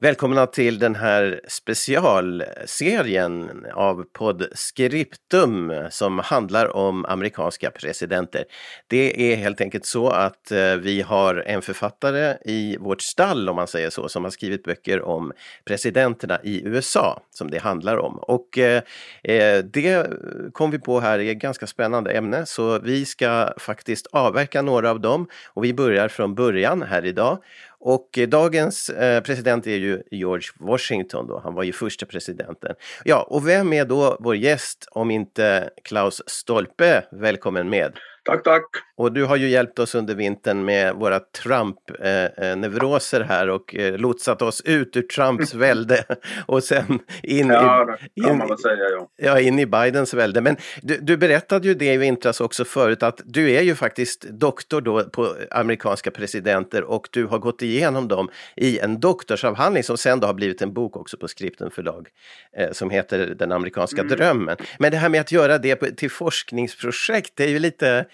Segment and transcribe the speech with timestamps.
[0.00, 8.44] Välkomna till den här specialserien av Podscriptum som handlar om amerikanska presidenter.
[8.86, 13.56] Det är helt enkelt så att eh, vi har en författare i vårt stall, om
[13.56, 15.32] man säger så, som har skrivit böcker om
[15.64, 18.18] presidenterna i USA, som det handlar om.
[18.18, 18.82] Och eh,
[19.22, 20.06] eh det
[20.52, 24.90] kom vi på här är ett ganska spännande ämne, så vi ska faktiskt avverka några
[24.90, 27.38] av dem och vi börjar från början här idag.
[27.80, 32.74] Och eh, dagens eh, president är ju George Washington då, han var ju första presidenten.
[33.04, 37.04] Ja, och vem är då vår gäst om inte Klaus Stolpe?
[37.12, 37.92] Välkommen med!
[38.28, 38.64] Tack, tack!
[38.96, 44.42] Och du har ju hjälpt oss under vintern med våra Trump-neuroser här och eh, lotsat
[44.42, 46.04] oss ut ur Trumps välde
[46.46, 49.08] och sen in, Ja, i, in, säga, ja.
[49.16, 50.40] ja, in i Bidens välde.
[50.40, 54.22] Men du, du berättade ju det i vintras också förut att du är ju faktiskt
[54.22, 59.96] doktor då på amerikanska presidenter och du har gått igenom dem i en doktorsavhandling som
[59.96, 62.08] sen då har blivit en bok också på Skripten förlag
[62.56, 64.16] eh, som heter Den amerikanska Mm.
[64.16, 64.56] drömmen.
[64.78, 68.06] Men det här med att göra det till forskningsprojekt, det är ju lite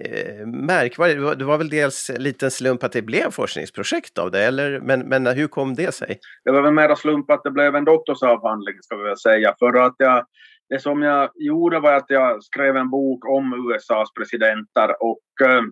[0.00, 1.18] eh, märkvärdigt.
[1.18, 4.44] Det var, det var väl dels en liten slump att det blev forskningsprojekt av det,
[4.44, 4.80] eller?
[4.80, 6.18] Men, men hur kom det sig?
[6.44, 9.54] Det var väl mera slump att det blev en doktorsavhandling, ska vi väl säga.
[9.58, 10.26] För att jag,
[10.68, 15.62] det som jag gjorde var att jag skrev en bok om USAs presidenter och, eh,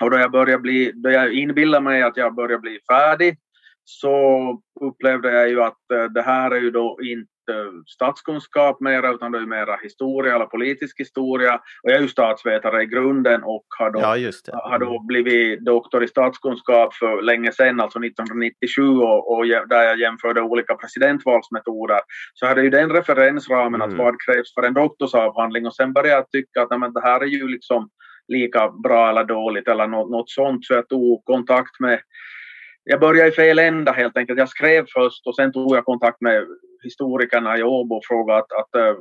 [0.00, 3.36] och då jag började bli, då jag inbillade mig att jag började bli färdig
[3.84, 4.16] så
[4.80, 7.37] upplevde jag ju att eh, det här är ju då inte
[7.86, 11.54] statskunskap mera utan det är mera historia eller politisk historia.
[11.54, 16.04] Och jag är ju statsvetare i grunden och har då Ja, har då blivit doktor
[16.04, 22.00] i statskunskap för länge sedan, alltså 1997, och, och där jag jämförde olika presidentvalsmetoder.
[22.34, 23.90] Så hade ju den referensramen Mm.
[23.90, 27.00] att vad krävs för en doktorsavhandling och sen började jag tycka att nej, men det
[27.00, 27.88] här är ju liksom
[28.28, 30.66] lika bra eller dåligt eller något, något sånt.
[30.66, 32.00] Så jag tog kontakt med
[32.84, 34.38] jag började i fel ända helt enkelt.
[34.38, 36.46] Jag skrev först och sen tog jag kontakt med
[36.82, 38.94] historikerna i Åbo och frågade att, att eh,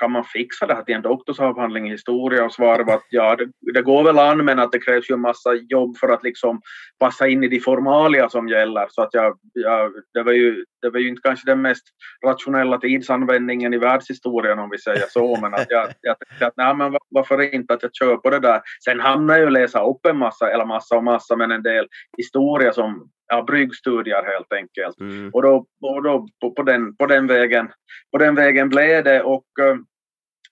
[0.00, 2.44] kan man fixa det här till en doktorsavhandling i historia?
[2.44, 5.12] Och svaret var att ja, det, det går väl an men att det krävs ju
[5.12, 6.60] en massa jobb för att liksom
[6.98, 8.86] passa in i de formalia som gäller.
[8.90, 11.84] Så att jag, ja, det, var ju, det var ju inte kanske den mest
[12.26, 15.40] rationella tidsanvändningen i världshistorien om vi säger så.
[15.40, 18.40] Men att jag, jag tänkte att nej, men varför inte att jag kör på det
[18.40, 18.60] där.
[18.84, 21.86] Sen hamnar jag ju läsa upp en massa, eller massa och massa, men en del
[22.16, 25.00] historia som ja, bryggstudier helt enkelt.
[25.00, 25.30] Mm.
[25.32, 27.68] Och då, och då på, på, den, på, den vägen,
[28.12, 29.22] på den vägen blev det.
[29.22, 29.76] Och eh,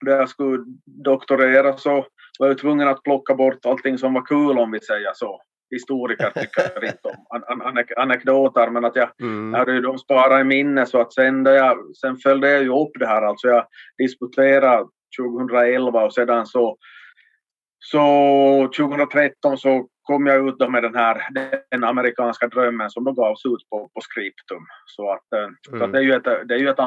[0.03, 0.65] när jag skulle
[1.05, 2.07] doktorera så
[2.39, 5.41] var jag tvungen att plocka bort allting som var kul om vi säger så.
[5.71, 9.51] Historiker tycker inte om an, an, anek, anekdoter men att jag, Mm.
[9.53, 12.69] jag hade ju dem sparat i minne så att sen, jag, sen följde jag ju
[12.69, 13.23] upp det här.
[13.23, 13.67] Alltså jag
[13.99, 14.87] disputerade
[15.21, 16.77] 2011 och sedan så
[17.79, 21.23] så 2013 så kom jag ut då med den här
[21.71, 24.67] den amerikanska drömmen som då gavs ut på, på Scriptum.
[24.87, 25.83] Så att, eh, så Mm.
[25.83, 26.79] att det, är ju ett, det är ju ett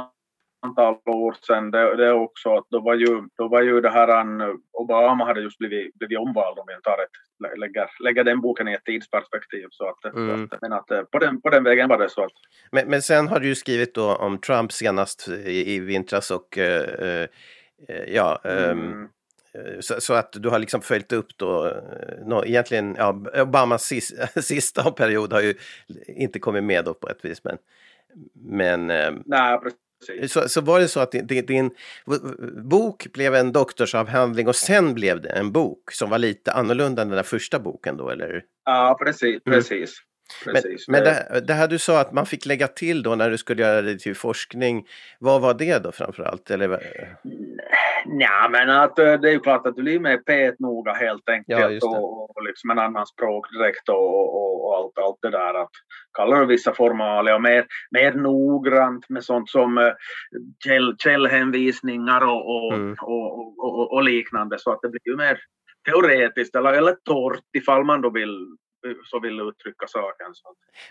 [0.66, 1.72] antal år sedan.
[1.72, 5.26] Det, det är också att då var ju, då var ju det här an, Obama
[5.26, 8.74] hade just blivit, blivit omvald om jag tar ett, lä- lägger, lägger den boken i
[8.74, 9.68] ett tidsperspektiv.
[9.72, 10.44] Så att, Mm.
[10.52, 12.32] att, men att eh, på den, på den vägen var det så att
[12.72, 16.58] Men, men sen har du ju skrivit då om Trump senast i, i vintras och
[16.58, 17.22] eh,
[17.90, 19.10] eh, ja, ehm, mm, eh,
[19.80, 24.14] så, så att du har liksom följt upp då, eh, nå, egentligen, ja, Obamas sis,
[24.36, 25.54] sista period har ju
[26.08, 27.58] inte kommit med då på ett vis, men,
[28.34, 30.34] men eh, nej, precis.
[30.34, 31.72] så, så var det så att din, din,
[32.64, 37.10] bok blev en doktorsavhandling och sen blev det en bok som var lite annorlunda än
[37.10, 38.44] den där första boken då, eller?
[38.66, 39.42] Ja, precis.
[39.46, 39.86] Mm.
[40.46, 40.88] Precis.
[40.88, 43.38] Men, men det, det här du sa att man fick lägga till då när du
[43.38, 44.86] skulle göra det till forskning,
[45.20, 46.52] vad var det då framför allt?
[46.52, 46.70] Eller,
[48.06, 51.84] Nej, men att eh, det är ju klart att du blir mer petnoga helt enkelt
[51.84, 55.62] Ja, och, och liksom en annan språkdräkt och, och, och allt, allt det där.
[55.62, 55.72] Att
[56.18, 59.94] kallar du vissa formalia och mer, mer noggrant med sånt som eh,
[60.66, 62.96] käll, källhänvisningar och, och, Mm.
[63.02, 65.38] och, och liknande så att det blir ju mer
[65.90, 68.48] teoretiskt eller, eller torrt ifall man då vill
[69.04, 70.28] så vill uttrycka saken.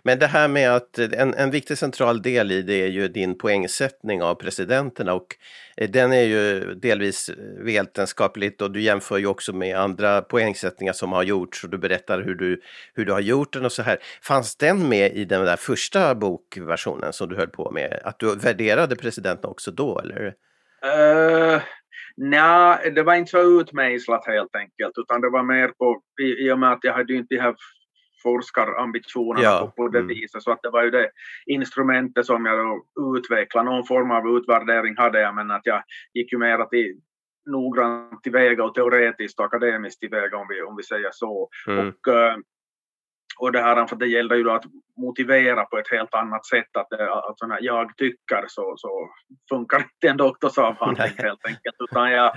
[0.02, 3.38] Men det här med att en, en viktig central del i det är ju din
[3.38, 5.36] poängsättning av presidenterna och
[5.76, 11.12] eh, den är ju delvis vetenskapligt och du jämför ju också med andra poängsättningar som
[11.12, 12.60] har gjorts och du berättar hur du,
[12.94, 13.98] hur du har gjort den och så här.
[14.22, 18.00] Fanns den med i den där första bokversionen som du höll på med?
[18.04, 20.34] Att du värderade presidenterna också då eller?
[20.84, 21.60] Uh,
[22.16, 26.52] Nej, det var inte så utmejslat helt enkelt, utan det var mer på, i, i
[26.52, 27.54] och med att jag hade ju inte de här
[28.24, 30.08] forskarambitionerna Ja, på, det mm.
[30.08, 31.10] viset, så att det var ju det
[31.46, 35.82] instrumentet som jag då utvecklade, någon form av utvärdering hade jag, men att jag
[36.14, 37.00] gick ju mer till
[37.46, 41.48] noggrant tillväga och teoretiskt och akademiskt tillväga om vi, om vi säger så.
[41.68, 41.88] Mm.
[41.88, 42.36] Och, eh,
[43.38, 44.64] och det här, för det gällde ju att
[44.96, 49.08] motivera på ett helt annat sätt att, det- att sån här, jag tycker så, så
[49.50, 51.76] funkar inte en doktorsavhandling helt enkelt.
[51.90, 52.32] Utan jag,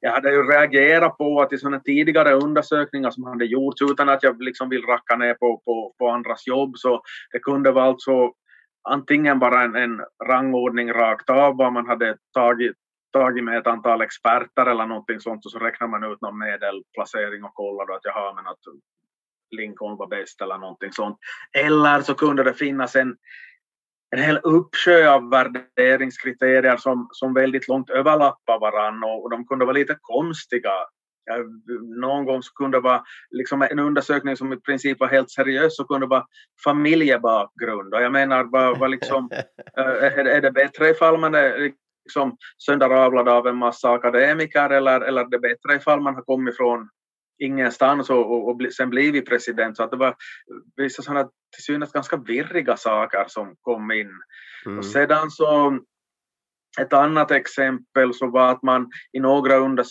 [0.00, 4.22] jag hade ju reagerat på att i sådana tidigare undersökningar som hade gjorts utan att
[4.22, 7.02] jag liksom vill racka ner på, på, på andras jobb så
[7.32, 8.32] det kunde vara alltså
[8.88, 12.72] antingen bara en, en rangordning rakt av vad man hade tagit
[13.12, 17.44] tagit med ett antal experter eller någonting sånt och så räknar man ut någon medelplacering
[17.44, 18.58] och kollar då att jaha men att
[19.52, 21.18] Lincoln var bäst eller någonting sånt.
[21.58, 23.16] Eller så kunde det finnas en,
[24.16, 29.64] en hel uppsjö av värderingskriterier som, som väldigt långt överlappar varann och, och de kunde
[29.64, 30.72] vara lite konstiga.
[32.00, 35.76] Någon gång så kunde det vara liksom en undersökning som i princip var helt seriös
[35.76, 36.26] så kunde det vara
[36.64, 37.94] familjebakgrund.
[37.94, 39.28] Och jag menar, vad, vad liksom,
[39.78, 41.72] eh, är, är det bättre ifall man är
[42.04, 46.56] liksom sönderavlad av en massa akademiker eller, eller är det bättre ifall man har kommit
[46.56, 46.88] från
[47.44, 49.76] ingenstans och, och, och sen blivit president.
[49.76, 50.14] Så att det var
[50.76, 54.10] vissa sådana till synes ganska virriga saker som kom in.
[54.66, 54.78] Mm.
[54.78, 55.78] Och sedan så
[56.80, 59.90] ett annat exempel så var att man i några unders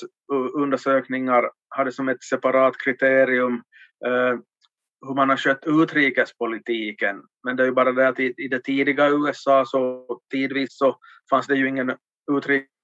[0.54, 3.54] undersökningar hade som ett separat kriterium
[4.06, 4.40] eh,
[5.08, 7.22] hur man har skött utrikespolitiken.
[7.44, 10.98] Men det är ju bara det att i, i det tidiga USA så tidvis så
[11.30, 11.96] fanns det ju ingen
[12.32, 12.81] utrikespolitik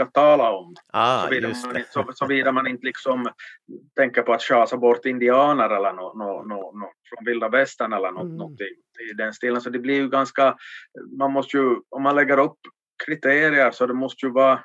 [0.00, 0.74] att tala om.
[0.92, 3.28] Ah, Såvida man, inte- så, såvida man inte liksom
[3.96, 8.10] tänker på att chasa bort indianer eller no, no, no, no, från vilda västern eller
[8.10, 8.36] något, Mm.
[8.36, 8.66] någonting
[9.10, 9.60] i den stilen.
[9.60, 10.56] Så det blir ju ganska,
[11.18, 12.58] man måste ju, om man lägger upp
[13.06, 14.60] kriterier så det måste ju vara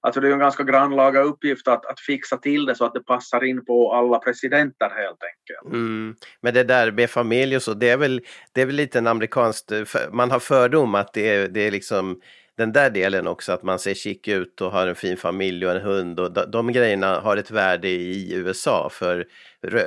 [0.00, 2.94] Alltså det är ju en ganska grannlaga uppgift att, att fixa till det så att
[2.94, 5.74] det passar in på alla presidenter helt enkelt.
[5.74, 6.14] Mm.
[6.40, 8.20] Men det där med familj och så, det är väl,
[8.52, 11.70] det är väl lite en amerikanskt, för- man har fördom att det är, det är
[11.70, 12.20] liksom
[12.58, 15.72] den där delen också, att man ser chic ut och har en fin familj och
[15.72, 19.26] en hund och de, de grejerna har ett värde i USA för,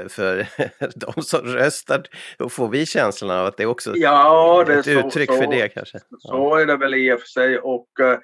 [0.09, 0.47] för
[0.99, 2.03] de som röstar.
[2.37, 5.31] Då får vi känslan av att det är också Ja, det är ett så, uttryck
[5.31, 5.99] så, för det kanske.
[6.19, 8.19] Så är det väl i och för sig och, eh,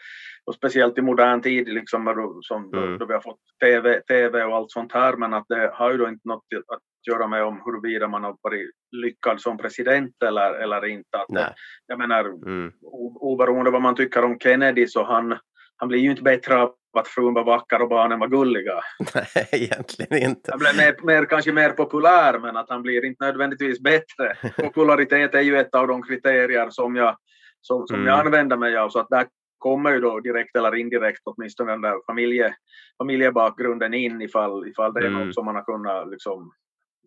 [0.48, 2.98] och speciellt i modern tid liksom då- som, Mm.
[2.98, 5.98] då vi har fått TV, TV och allt sånt här men att det har ju
[5.98, 6.80] då inte något att
[7.14, 11.18] göra med om huruvida man har varit lyckad som president eller, eller inte.
[11.18, 11.54] Att, Nej.
[11.88, 12.72] jag menar Mm.
[13.20, 15.38] oberoende vad man tycker om Kennedy så han,
[15.78, 18.80] han blir ju inte bättre av att frun var vacker och barnen var gulliga.
[19.16, 20.52] Nej, egentligen inte.
[20.52, 24.36] Han blev mer, mer, kanske mer populär men att han blir inte nödvändigtvis bättre.
[24.64, 27.18] Popularitet är ju ett av de kriterier som jag,
[27.62, 28.08] som, som Mm.
[28.08, 29.26] jag använder mig av så att där
[29.58, 32.56] kommer ju då direkt eller indirekt åtminstone den där familje,
[32.98, 35.26] familjebakgrunden in ifall, ifall det är Mm.
[35.26, 36.52] något som man har kunnat liksom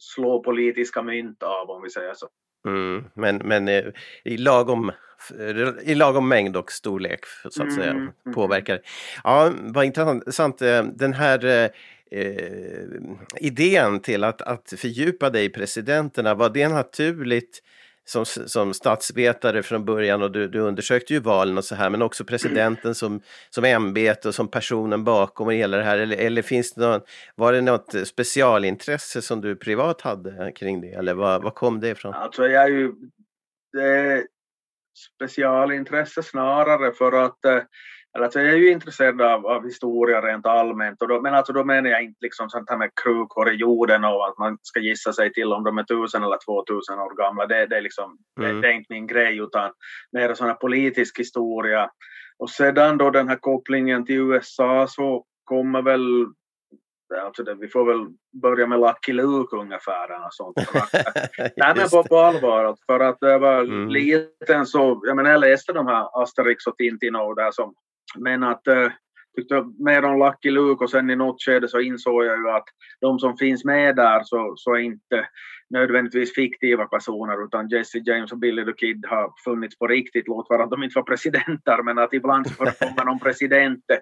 [0.00, 2.28] slå politiska mynt av om vi säger så.
[2.69, 3.04] Mm.
[3.14, 3.85] Men, men eh,
[4.25, 4.92] i, lagom,
[5.83, 8.35] i lagom mängd och storlek så att säga Mm, mm.
[8.35, 8.80] påverkar.
[9.25, 10.62] Ja, vad intressant.
[10.62, 11.71] eh, Den här eh,
[12.21, 12.85] eh,
[13.40, 17.62] idén till att, att fördjupa dig i presidenterna, var det naturligt
[18.11, 22.02] som, som statsvetare från början och du, du undersökte ju valen och så här men
[22.02, 26.43] också presidenten som, som ämbete och som personen bakom och hela det här eller, eller
[26.43, 27.00] finns det någon,
[27.35, 31.88] var det något specialintresse som du privat hade kring det eller var, var kom det
[31.88, 32.14] ifrån?
[32.14, 32.93] Alltså jag är ju
[33.73, 34.26] det är
[35.17, 37.62] specialintresse snarare för att eh,
[38.19, 41.64] alltså jag är ju intresserad av, av historia rent allmänt och då, men alltså då
[41.64, 45.12] menar jag inte liksom sånt här med krukor i jorden och att man ska gissa
[45.12, 47.47] sig till om de är tusen eller två tusen år gamla.
[47.47, 48.55] Det, det, är liksom, Mm.
[48.55, 49.73] det, det är inte min grej utan
[50.12, 51.90] mer sån här politisk historia.
[52.38, 56.26] Och sedan då den här kopplingen till USA så kommer väl
[57.25, 58.07] Alltså det, vi får väl
[58.43, 60.05] börja med Lucky Luke ungefär.
[60.14, 60.57] eller sånt.
[61.57, 63.88] Nej men på, på allvar, för att jag var Mm.
[63.88, 67.75] liten så, jag menar jag läste de här Asterix och Tintin och där som,
[68.19, 68.88] men att eh,
[69.37, 72.64] tyckte mer om Lucky Luke och sen i något skede så insåg jag ju att
[73.00, 75.29] de som finns med där så, så är inte
[75.71, 80.50] nödvändigtvis fiktiva personer utan Jesse James och Billy the Kid har funnits på riktigt, låt
[80.50, 83.99] vara att de inte var presidenter men att ibland så förekommer någon president eh,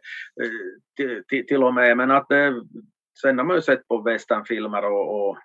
[1.28, 2.52] till, till, och med men att eh,
[3.20, 5.38] sen har man ju sett på westernfilmer och, och,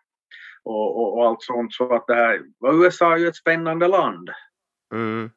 [0.64, 2.42] och, och, allt sånt så att det här,
[2.74, 4.30] USA är ju ett spännande land.
[4.94, 5.32] Mm.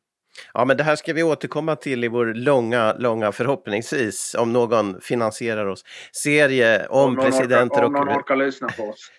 [0.54, 5.00] Ja, men det här ska vi återkomma till i vår långa, långa förhoppningsvis, om någon
[5.00, 9.10] finansierar oss, serie om, om presidenter orkar, om någon orkar lyssna på oss.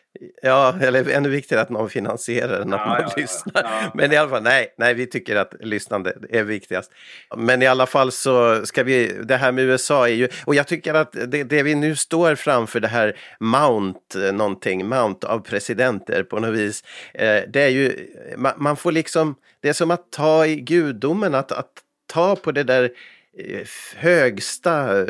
[0.42, 3.64] Ja, eller ännu viktigare att någon finansierar att ja, man ja, lyssnar.
[3.64, 6.92] Ja, Men i alla fall, nej, nej, vi tycker att lyssnande är viktigast.
[7.38, 10.68] Men i alla fall så ska vi, det här med USA är ju, och jag
[10.68, 16.24] tycker att det, det vi nu står framför, det här Mount någonting, Mount av presidenter
[16.24, 16.84] på något vis,
[17.14, 21.36] eh, det är ju, man, man, får liksom, det är som att ta i gudomen,
[21.36, 21.72] att, att
[22.08, 22.92] ta på det där Eh,
[23.40, 25.06] Eh, högsta, eh,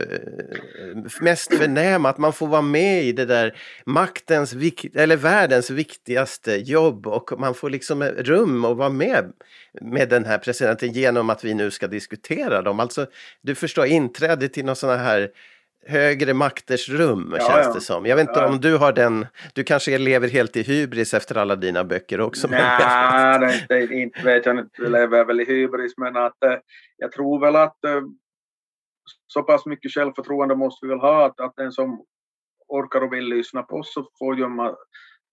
[1.22, 4.56] mest förnäma, att man får vara med i det där maktens,
[4.94, 9.34] eller världens viktigaste jobb och man får liksom eh, rum att vara med
[9.82, 12.80] med den här presidenten genom att vi nu ska diskutera dem.
[12.80, 13.06] Alltså,
[13.42, 15.30] du förstår, inträde till någon sån här
[15.86, 18.06] högre makters rum ja, känns det som.
[18.06, 18.48] Jag vet inte ja.
[18.48, 22.48] om du har den, du kanske lever helt i hybris efter alla dina böcker också?
[22.48, 26.56] Nej, det, det, inte vet jag inte, jag lever väl i hybris men att eh,
[26.98, 28.02] jag tror väl att eh,
[29.28, 32.06] så pass mycket självförtroende måste vi väl ha att, att den som
[32.68, 34.76] orkar och vill lyssna på oss så får man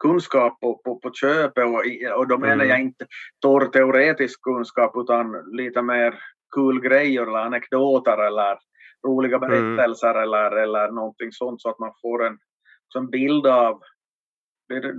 [0.02, 1.82] kunskap på, på, på köpet och,
[2.18, 2.68] och då menar mm.
[2.68, 3.06] jag inte
[3.40, 6.14] torr teoretisk kunskap utan lite mer
[6.54, 8.58] kul grejer eller anekdoter eller
[9.06, 9.48] roliga mm.
[9.48, 10.22] berättelser mm.
[10.22, 12.38] eller, eller någonting sånt så att man får en,
[12.96, 13.80] en bild av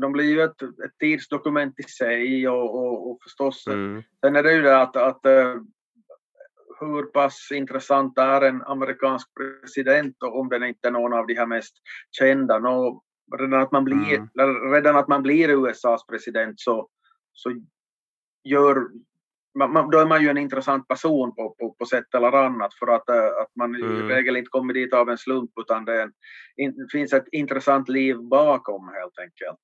[0.01, 4.03] de blir ju ett, ett tidsdokument i sig och, och, och förstås mm.
[4.21, 5.55] sen är det ju det att, att eh,
[6.79, 11.45] hur pass intressant är en amerikansk president om den inte är någon av de här
[11.45, 11.75] mest
[12.11, 12.59] kända.
[12.59, 13.03] Nå,
[13.37, 14.73] redan, att man blir, mm.
[14.73, 16.89] redan att man blir USAs president så,
[17.33, 17.51] så
[18.43, 18.87] gör
[19.55, 22.87] man, då är man ju en intressant person på, på, på sätt eller annat för
[22.87, 23.99] att, äh, att man mm.
[23.99, 26.11] i regel inte kommer dit av en slump utan det, en,
[26.55, 29.61] in, finns ett intressant liv bakom helt enkelt.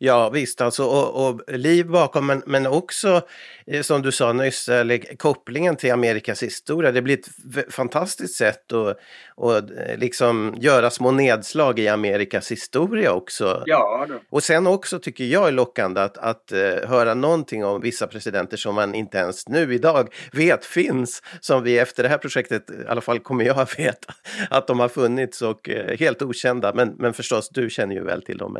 [0.00, 3.22] Ja visst, alltså, och, och liv bakom men, men också
[3.66, 6.92] eh, som du sa nyss, eller, kopplingen till Amerikas historia.
[6.92, 8.98] Det blir ett fantastiskt sätt att
[9.38, 13.62] och, eh, liksom göra små nedslag i Amerikas historia också.
[13.66, 18.06] Ja, Och sen också tycker jag är lockande att, att uh, höra någonting om vissa
[18.06, 21.22] presidenter som man inte ens nu idag vet finns.
[21.40, 24.14] Som vi efter det här projektet, i alla fall kommer jag att veta,
[24.50, 26.72] att de har funnits och uh, helt okända.
[26.74, 28.56] Men, men förstås, du känner ju väl till dem.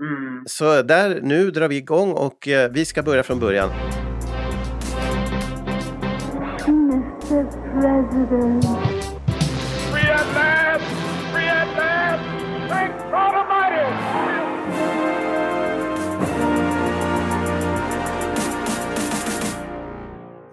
[0.00, 0.44] Mm.
[0.46, 3.70] Så där, nu drar vi igång och uh, vi ska börja från början.
[6.68, 7.44] Mr
[7.80, 8.98] President.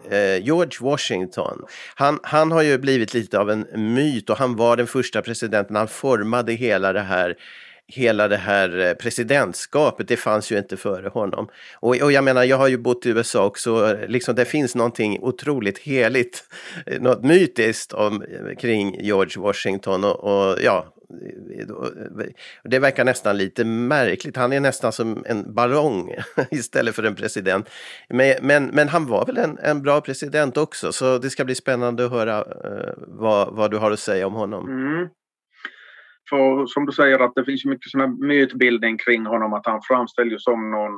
[0.09, 4.77] Eh, George Washington, han, han har ju blivit lite av en myt och han var
[4.77, 7.35] den första presidenten, han formade hela det här
[7.87, 11.47] hela det här eh, presidentskapet, det fanns ju inte före honom.
[11.75, 14.75] Och, och jag menar, jag har ju bott i USA också, eh, liksom det finns
[14.75, 16.43] någonting otroligt heligt,
[16.85, 18.23] eh, något mytiskt om,
[18.59, 20.91] kring George Washington och, och ja,
[22.63, 24.37] det verkar nästan lite märkligt.
[24.37, 26.15] Han är nästan som en ballong
[26.51, 27.69] istället för en president.
[28.09, 31.55] Men, men, men, han var väl en, en bra president också, så det ska bli
[31.55, 34.69] spännande att höra uh, vad, vad du har att säga om honom.
[34.69, 35.07] Mm.
[36.29, 40.43] För som du säger att det finns mycket sån mytbildning kring honom att han framställs
[40.43, 40.91] som någon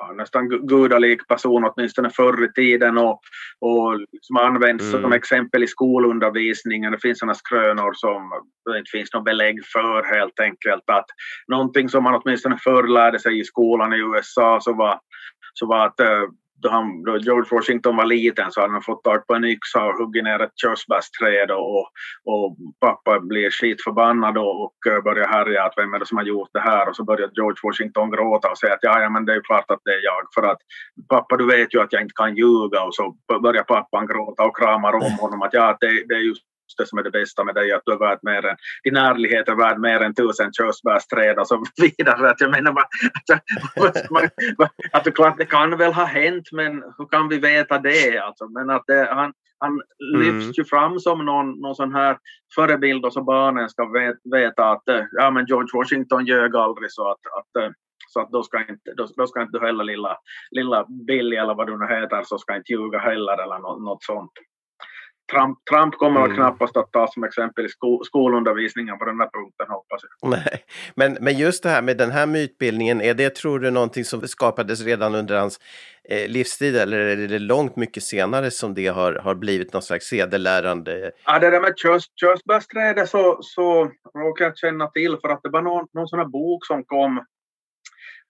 [0.00, 3.20] ja, nästan gudalik person åtminstone förr i tiden och,
[3.60, 5.02] och som används mm.
[5.02, 6.92] som exempel i skolundervisningen.
[6.92, 8.30] Det finns sådana skrönor som
[8.72, 10.82] det inte finns något belägg för helt enkelt.
[10.86, 11.06] Att
[11.48, 15.00] någonting som man åtminstone förr lärde sig i skolan i USA så var,
[15.54, 16.28] så var att uh,
[16.62, 19.84] då, han, då George Washington var liten så hade han fått tag på en yxa
[19.84, 21.80] och huggit ner ett körsbärsträd och,
[22.24, 26.24] och pappa blir skitförbannad och, och eh, börjar härja att vem är det som har
[26.24, 26.88] gjort det här?
[26.88, 29.70] Och så börjar George Washington gråta och säga att ja, ja men det är klart
[29.70, 30.58] att det är jag för att
[31.08, 32.82] pappa du vet ju att jag inte kan ljuga.
[32.82, 36.49] Och så börjar pappan gråta och kramar om honom att ja det, det är just
[36.78, 39.48] det som är det bästa med dig, att du är värd mer än, din ärlighet
[39.48, 42.30] är värd mer än tusen körsbärsträd och så vidare.
[42.30, 44.22] Att jag menar, att, man,
[44.92, 48.18] att det, klart, det kan väl ha hänt, men hur kan vi veta det?
[48.18, 48.48] Alltså?
[48.48, 49.80] Men att det, han, han
[50.18, 50.52] lyfts mm.
[50.56, 52.18] ju fram som någon, någon sån här
[52.54, 53.90] förebild och så barnen ska
[54.32, 57.72] veta att ja, men George Washington ljög aldrig så att, att
[58.12, 60.16] så att då ska inte, då, då ska inte du heller lilla,
[60.50, 64.04] lilla Billy eller vad du nu heter så ska inte ljuga heller eller något, något
[64.04, 64.32] sånt
[65.30, 66.30] Trump, Trump kommer Mm.
[66.30, 70.30] att knappast att ta som exempel i sko, skolundervisningen på den här punkten hoppas jag.
[70.30, 74.04] Nej, men, men just det här med den här mytbildningen, är det tror du någonting
[74.04, 75.60] som skapades redan under hans
[76.08, 80.06] eh, livstid eller är det långt mycket senare som det har, har blivit någon slags
[80.06, 81.10] sedelärande?
[81.24, 85.48] Ja, det där med körs, körsbärsträdet så, så råkar jag känna till för att det
[85.48, 87.16] var någon, någon sån här bok som kom,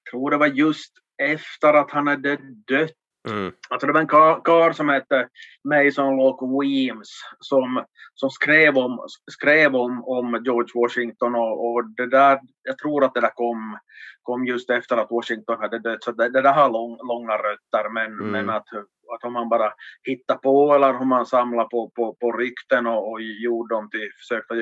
[0.05, 0.93] jag tror det var just
[1.23, 2.37] efter att han hade
[2.69, 2.91] dött.
[3.29, 3.53] Mm.
[3.69, 5.29] Alltså det var en karl kar som hette
[5.65, 7.09] Mason Locke Weems
[7.39, 7.85] som,
[8.15, 13.15] som skrev, om, skrev om, om George Washington och, och det där, jag tror att
[13.15, 13.79] det där kom,
[14.23, 16.05] kom just efter att Washington hade dött.
[16.05, 18.31] Så det, det där har lång, långa rötter men, Mm.
[18.31, 18.67] men att,
[19.15, 19.73] att om man bara
[20.03, 24.11] hittar på eller om man samlar på, på, på rykten och, och gjorde dem till,
[24.19, 24.55] försökte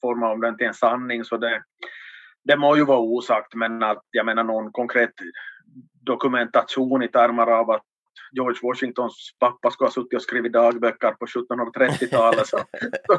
[0.00, 1.62] forma om den till en sanning så det,
[2.44, 5.12] det må ju vara osagt men att jag menar någon konkret
[6.06, 7.82] dokumentation i termer av att
[8.36, 12.58] George Washingtons pappa skulle ha suttit och skrivit dagböcker på 1730-talet så,
[13.06, 13.18] så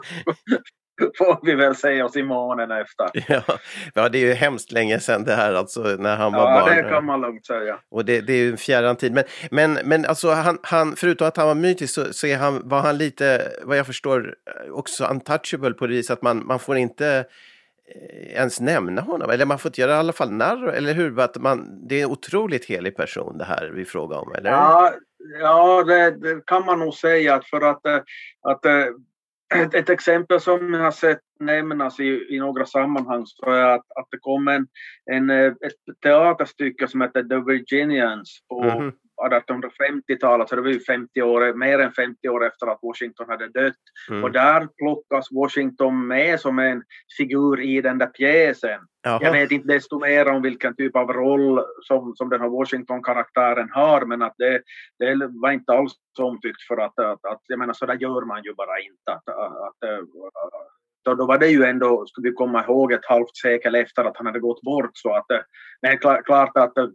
[1.18, 3.10] får vi väl se oss i månen efter.
[3.34, 3.58] Ja,
[3.94, 6.76] ja, det är ju hemskt länge sedan det här alltså när han var Ja, barn.
[6.76, 7.80] det kan man lugnt säga.
[7.92, 9.14] Och det, det är ju en fjärran tid.
[9.14, 12.70] Men, men, men alltså han, han, förutom att han var mytisk så, så är han,
[12.70, 14.36] var han lite, vad jag förstår,
[14.72, 17.24] också untouchable på det viset att man, man får inte eh,
[18.36, 19.30] ens nämna honom.
[19.30, 21.20] Eller man får inte göra i alla fall narr, eller hur?
[21.20, 24.52] Att man, det är en otroligt helig person det här vi frågar om, eller?
[24.52, 24.94] Ja,
[25.42, 28.00] ja det, det kan man nog säga för att, eh,
[28.42, 28.86] att eh,
[29.56, 33.86] ett, ett exempel som jag har sett nämnas i, i några sammanhang så är att,
[33.96, 34.68] att det kom en,
[35.12, 38.92] en, eh, ett teaterstycke som heter The Virginians på Mhm.
[39.30, 43.48] 1850-talet, så det var ju 50 år, mer än 50 år efter att Washington hade
[43.48, 43.75] dött.
[44.10, 44.24] Mm.
[44.24, 46.84] Och där plockas Washington med som en
[47.18, 48.80] figur i den där pjäsen.
[49.03, 49.20] Jaha.
[49.22, 53.70] Jag vet inte desto mer om vilken typ av roll som, som den här Washington-karaktären
[53.72, 54.62] har, men att det,
[55.00, 58.44] det var inte alls omtyckt för att, att, att jag menar så där gör man
[58.44, 59.12] ju bara inte.
[59.12, 59.27] Att,
[59.68, 60.00] att, eh,
[61.06, 64.18] då, då var det ju ändå, ska vi komma ihåg, ett halvt sekel efter att
[64.18, 64.92] han hade gått bort.
[64.94, 65.39] Så att, eh,
[65.82, 66.88] men klar, klart att eh,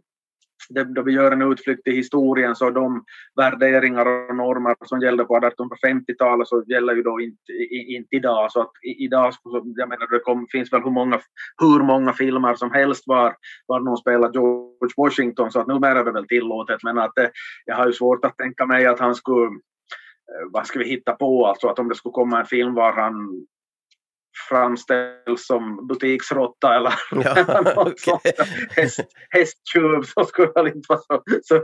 [0.69, 3.03] då vi gör en utflykt i historien så de
[3.35, 8.51] värderingar och normer som gällde på 1850-talet så gäller ju då inte, i, inte idag.
[8.51, 11.19] Så att i, idag, så, jag menar det kom, finns väl hur många,
[11.61, 13.35] hur många filmer som helst var,
[13.67, 17.27] var någon spelar George Washington så att numera är det väl tillåtet men att eh,
[17.65, 21.13] jag har ju svårt att tänka mig att han skulle eh, vad ska vi hitta
[21.13, 23.45] på, alltså att om det skulle komma en film var han
[24.49, 28.21] framställs som butiksråtta eller Ja, sånt.
[28.75, 28.99] Häst,
[29.29, 31.61] hästtjuv så skulle väl inte vara så, så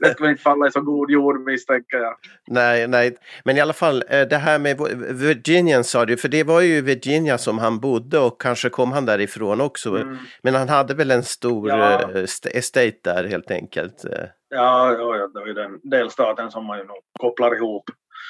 [0.00, 2.14] det skulle inte falla i så god jord misstänker jag.
[2.46, 6.44] Nej, nej, men i alla fall eh, det här med Virginian sa du, för det
[6.44, 9.88] var ju Virginia som han bodde och kanske kom han därifrån också.
[9.96, 10.16] Mm.
[10.42, 12.00] Men han hade väl en stor Ja.
[12.02, 14.04] eh, st- estate där helt enkelt.
[14.04, 14.10] eh.
[14.54, 17.84] Ja, ja, det är ju den delstaten som man ju nog kopplar ihop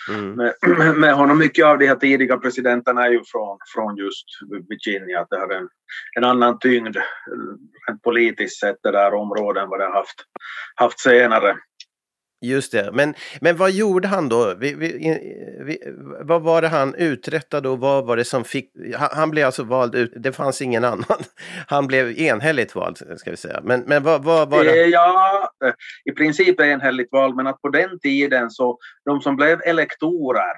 [0.08, 0.34] Mm.
[0.34, 0.54] med,
[0.96, 1.38] med, honom.
[1.38, 4.26] Mycket av de här tidiga presidenterna är ju från, från just
[4.68, 5.20] Virginia.
[5.20, 5.68] Att det har en,
[6.16, 6.96] en annan tyngd
[7.88, 10.24] rent politiskt sett det där området än vad det har haft,
[10.74, 11.56] haft senare.
[12.42, 14.54] Just det, men, men vad gjorde han då?
[14.58, 15.18] Vi, vi,
[15.64, 15.78] vi,
[16.20, 18.70] vad var det han uträttade och vad var det som fick...
[18.96, 21.04] Han, han blev alltså vald ut, det fanns ingen annan.
[21.66, 23.60] Han blev enhälligt vald, ska vi säga.
[23.62, 24.82] Men, men vad, vad var det?
[24.82, 25.72] Eh, Ja, eh,
[26.04, 30.56] i princip enhälligt val, men att på den tiden så de som blev elektorer,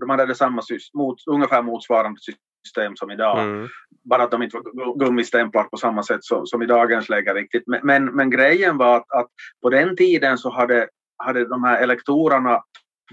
[0.00, 0.62] de hade samma
[0.94, 2.20] mot, ungefär motsvarande
[2.64, 3.38] system som idag.
[3.38, 3.68] Mm.
[4.10, 7.34] Bara att de inte var gu- gummistämplar på samma sätt som, som i dagens läge
[7.34, 7.62] riktigt.
[7.66, 9.28] Men, men, men grejen var att, att
[9.62, 10.88] på den tiden så hade,
[11.18, 12.62] hade de här elektorerna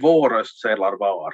[0.02, 1.34] två röstsedlar var.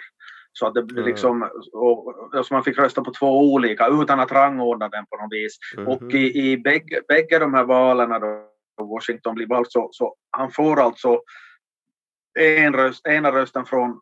[0.54, 1.10] Så att det blev Mm.
[1.10, 5.34] liksom, och, så man fick rösta på två olika utan att rangordna den på något
[5.34, 5.58] vis.
[5.78, 5.88] Mhm.
[5.88, 8.48] Och i, i bägge, bägge de här valen då
[8.86, 11.22] Washington blir vald så, så han får alltså
[12.40, 14.02] en röst, ena rösten från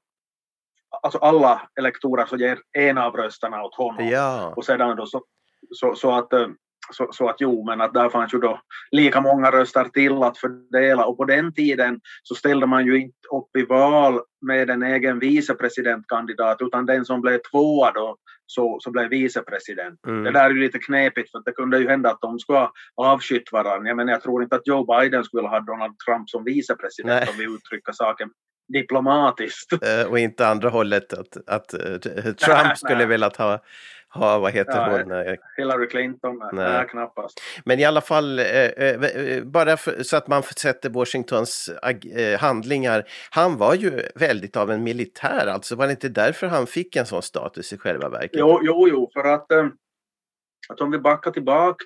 [1.02, 4.08] alltså alla elektorer så ger en av rösterna åt honom.
[4.08, 5.24] Ja, Och sedan då så,
[5.72, 6.48] så, så att eh,
[6.92, 10.38] så, så att jo, men att där fanns ju då lika många röster till att
[10.38, 14.84] fördela och på den tiden så ställde man ju inte upp i val med en
[14.84, 20.00] egen vicepresidentkandidat utan den som blev tvåa då så, så blev vicepresident.
[20.08, 20.24] Mm.
[20.24, 22.72] Det där är ju lite knepigt för det kunde ju hända att de skulle ha
[22.96, 23.88] avskytt varandra.
[23.88, 27.30] Jag menar jag tror inte att Joe Biden skulle ha Donald Trump som vicepresident Nej.
[27.30, 28.30] om vi uttrycker saken
[28.74, 29.74] diplomatiskt.
[29.74, 31.80] Eh, och inte andra hållet att, att eh,
[32.24, 33.06] Trump Nej, skulle nej.
[33.06, 33.60] velat ha,
[34.14, 35.12] ha vad heter Ja, hon?
[35.12, 36.72] eh, Hillary Clinton, nej, Nej.
[36.74, 37.42] nej knappast.
[37.66, 41.70] Men i alla fall, eh, eh, eh, bara för, så att man sätter Washingtons
[42.16, 43.04] eh, handlingar.
[43.32, 47.06] Han var ju väldigt av en militär, alltså var det inte därför han fick en
[47.06, 48.30] sån status i själva verket?
[48.34, 49.68] Jo, jo, jo för att, eh,
[50.70, 51.86] att om vi backar tillbaka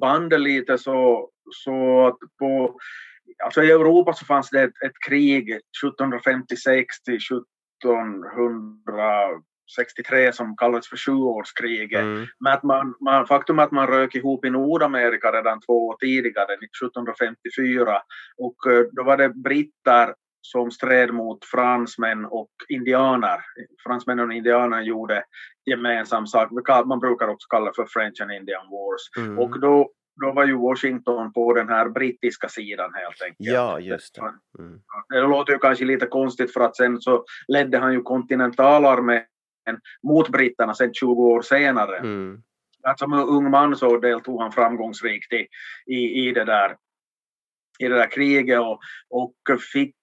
[0.00, 1.30] bandet lite så,
[1.64, 2.78] så att på,
[3.44, 7.18] alltså i Europa så fanns det ett, ett krig 1756 till
[9.68, 12.00] 1763 som kallades för sjuårskriget.
[12.00, 12.26] Mm.
[12.40, 16.52] Men att man, man, faktum att man rök ihop i Nordamerika redan två år tidigare,
[16.52, 18.02] 1754,
[18.38, 23.40] och eh, då var det britter som stred mot fransmän och indianer.
[23.86, 25.24] Fransmännen och indianerna gjorde
[25.70, 26.50] gemensam sak.
[26.86, 29.26] Man brukar också kalla det för French and Indian Wars.
[29.26, 29.38] Mm.
[29.38, 33.36] Och då, då var ju Washington på den här brittiska sidan helt enkelt.
[33.38, 34.20] Ja, just det.
[34.62, 34.80] Mm.
[35.08, 39.22] Det låter ju kanske lite konstigt för att sen så ledde han ju kontinentalarmén
[40.02, 41.96] mot britterna sen 20 år senare.
[41.96, 42.42] Mm.
[42.82, 45.46] Att som ung man så deltog han framgångsrikt i,
[45.86, 46.76] i, i det där
[47.78, 49.94] i det där kriget och, och fick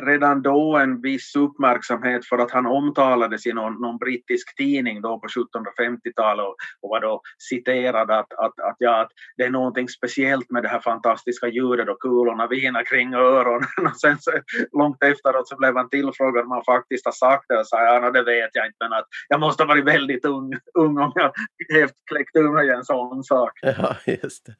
[0.00, 5.18] redan då en viss uppmärksamhet för att han omtalades i någon, någon brittisk tidning då
[5.18, 9.88] på 1750-talet och, och var då citerad att, att, att, ja, att det är någonting
[9.88, 13.68] speciellt med det här fantastiska ljudet och kulorna viner kring öronen.
[13.86, 14.30] Och sen så,
[14.72, 18.10] långt efteråt så blev han tillfrågad om han faktiskt har sagt det och sa ja,
[18.10, 21.32] det vet jag inte men att jag måste ha varit väldigt ung, ung om jag
[21.74, 23.52] helt kläckt ur mig en sån sak.
[23.78, 24.54] Ja, just det.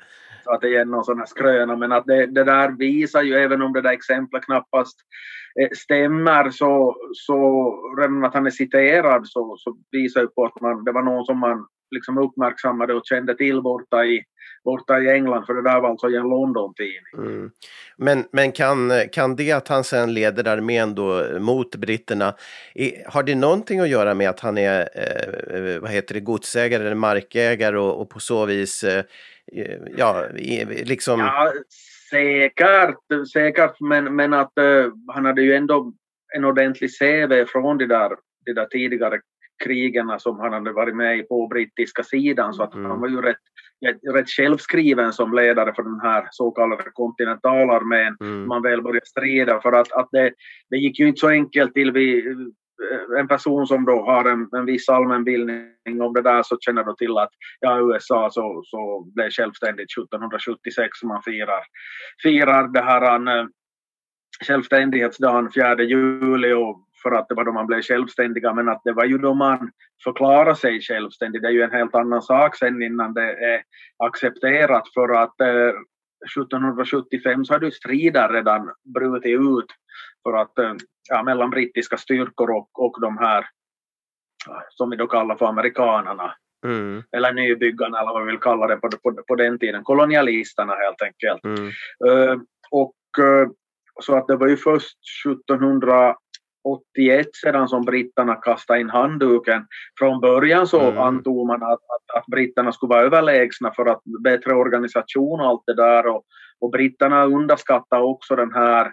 [0.45, 3.35] Så att det är någon sån här skröna men att det, det där visar ju
[3.35, 4.97] även om det där exemplet knappast
[5.61, 7.37] eh, stämmer så, så
[8.01, 11.25] redan att han är citerad så, så visar ju på att man, det var någon
[11.25, 14.23] som man liksom uppmärksammade och kände till borta i,
[14.65, 17.33] borta i England för det där var alltså i en London-tidning.
[17.35, 17.51] Mm.
[17.97, 22.35] Men, men kan, kan det att han sen leder armén då mot britterna,
[22.75, 26.83] i, har det någonting att göra med att han är eh, vad heter det, godsägare
[26.83, 29.05] eller markägare och, och på så vis eh,
[29.97, 30.25] ja,
[30.85, 31.21] liksom...
[31.21, 31.53] Ja,
[32.11, 32.97] säkert,
[33.33, 35.93] säkert men, men att uh, han hade ju ändå
[36.37, 38.11] en ordentlig CV från de där,
[38.47, 39.21] de där tidigare
[39.65, 42.91] krigen som han hade varit med i på brittiska sidan så att mm.
[42.91, 43.37] han var ju rätt,
[44.15, 48.47] rätt självskriven som ledare för den här så kallade kontinentalarmén mm.
[48.47, 50.33] man väl började strida för att, att det,
[50.71, 52.35] det gick ju inte så enkelt till vi,
[52.83, 56.85] Eh, en person som då har en, en viss allmänbildning om det där så känner
[56.85, 61.63] då till att ja, USA så, så blev självständigt 1776 man firar,
[62.23, 63.51] firar det här an,
[64.47, 68.93] självständighetsdagen 4 juli och för att det var då man blev självständiga men att det
[68.93, 69.71] var ju då man
[70.05, 71.43] förklarade sig självständig.
[71.43, 73.63] Det är ju en helt annan sak sen innan det är
[74.05, 75.73] accepterat för att eh,
[76.37, 79.67] 1775 så hade ju strider redan brutit ut
[80.27, 80.75] för att, eh,
[81.09, 83.47] ja, mellan brittiska styrkor och, och de här
[84.71, 86.35] som vi då kallar för amerikanerna.
[86.65, 87.03] Mm.
[87.17, 89.85] Eller nybyggarna eller vad vi vill kalla det på, på, på den tiden.
[89.85, 91.45] Kolonialisterna helt enkelt.
[91.45, 91.67] Mm.
[92.07, 93.49] Uh, och uh,
[94.03, 99.67] så att det var ju först 1781 sedan som britterna kastade in handduken.
[99.99, 100.99] Från början så mm.
[100.99, 105.63] antog man att, att, att britterna skulle vara överlägsna för att bättre organisation och allt
[105.67, 106.07] det där.
[106.07, 106.25] Och,
[106.61, 108.93] och britterna underskattade också den här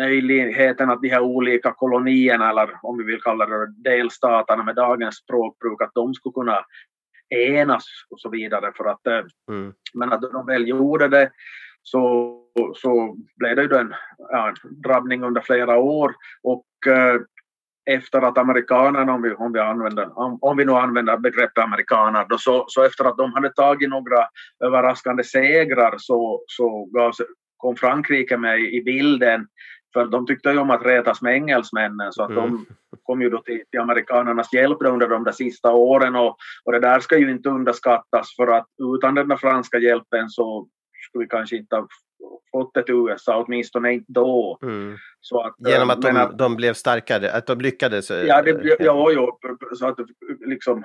[0.00, 5.16] möjligheten att de här olika kolonierna, eller om vi vill kalla det delstaterna med dagens
[5.16, 6.64] språkbruk, att de skulle kunna
[7.28, 8.72] enas och så vidare.
[8.76, 9.06] För att,
[9.50, 9.72] mm.
[9.94, 11.30] Men att de väl gjorde det
[11.82, 12.36] så,
[12.74, 17.20] så blev det ju en ja, drabbning under flera år och eh,
[17.90, 22.26] efter att amerikanerna, om vi, om vi, använder, om, om vi nu använder begreppet amerikaner,
[22.28, 24.26] då så, så efter att de hade tagit några
[24.64, 27.12] överraskande segrar så, så gav,
[27.60, 29.46] kom Frankrike med i bilden
[29.92, 32.42] för de tyckte ju om att retas med engelsmännen så att mm.
[32.42, 32.66] de
[33.02, 36.80] kom ju då till, till amerikanernas hjälp under de där sista åren och, och det
[36.80, 40.68] där ska ju inte underskattas för att utan den där franska hjälpen så
[41.08, 41.88] skulle vi kanske inte ha
[42.52, 44.58] fått ett USA, åtminstone inte då.
[44.62, 44.96] Mm.
[45.20, 48.10] Så att, Genom att de, att, de blev starkare, att de lyckades?
[48.10, 49.38] Ja, det, ja, ja,
[49.78, 49.98] så att
[50.46, 50.84] liksom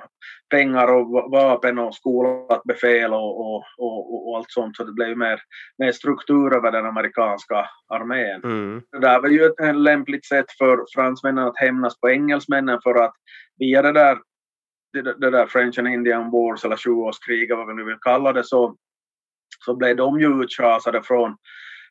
[0.50, 5.18] pengar och vapen och skolat befäl och, och, och, och allt sånt, så det blev
[5.18, 5.40] mer,
[5.78, 8.44] mer struktur över den amerikanska armén.
[8.44, 8.82] Mm.
[8.92, 12.94] Det där var ju ett, ett lämpligt sätt för fransmännen att hämnas på engelsmännen för
[13.04, 13.14] att
[13.58, 14.18] via det där,
[14.92, 18.44] det, det där French and Indian Wars eller sjuårskriget, vad vi nu vill kalla det,
[18.44, 18.76] så
[19.64, 21.36] så blev de ju utschasade från,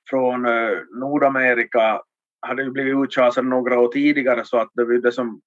[0.10, 2.02] från eh, Nordamerika,
[2.42, 5.42] hade ju blivit utschasade några år tidigare så att det var det som,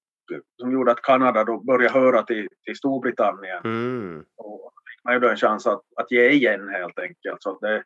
[0.61, 3.61] som gjorde att Kanada då började höra till, till Storbritannien.
[3.63, 4.23] Mm.
[4.37, 7.43] Och fick man ju då en chans att, att ge igen helt enkelt.
[7.43, 7.83] Så det,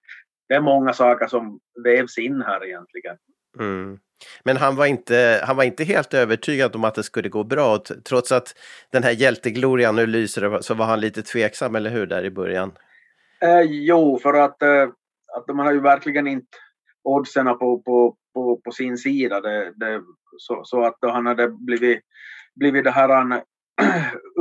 [0.50, 3.18] det är många saker som vävs in här egentligen.
[3.60, 4.00] Mm.
[4.44, 7.84] Men han var, inte, han var inte helt övertygad om att det skulle gå bra.
[8.10, 8.56] Trots att
[8.92, 12.72] den här hjälteglorian nu lyser så var han lite tveksam, eller hur, där i början?
[13.44, 14.90] Eh, jo, för att, eh,
[15.38, 16.58] att de har ju verkligen inte
[17.04, 19.42] oddsen på, på, på, på sin sida.
[19.42, 20.02] Det, det,
[20.38, 22.02] så, så att då han hade blivit,
[22.56, 23.42] blivit det här han,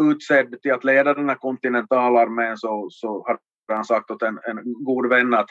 [0.10, 3.38] utsedd till att leda den här kontinentalarmén så, så hade
[3.68, 5.48] han sagt åt en, en god vän att,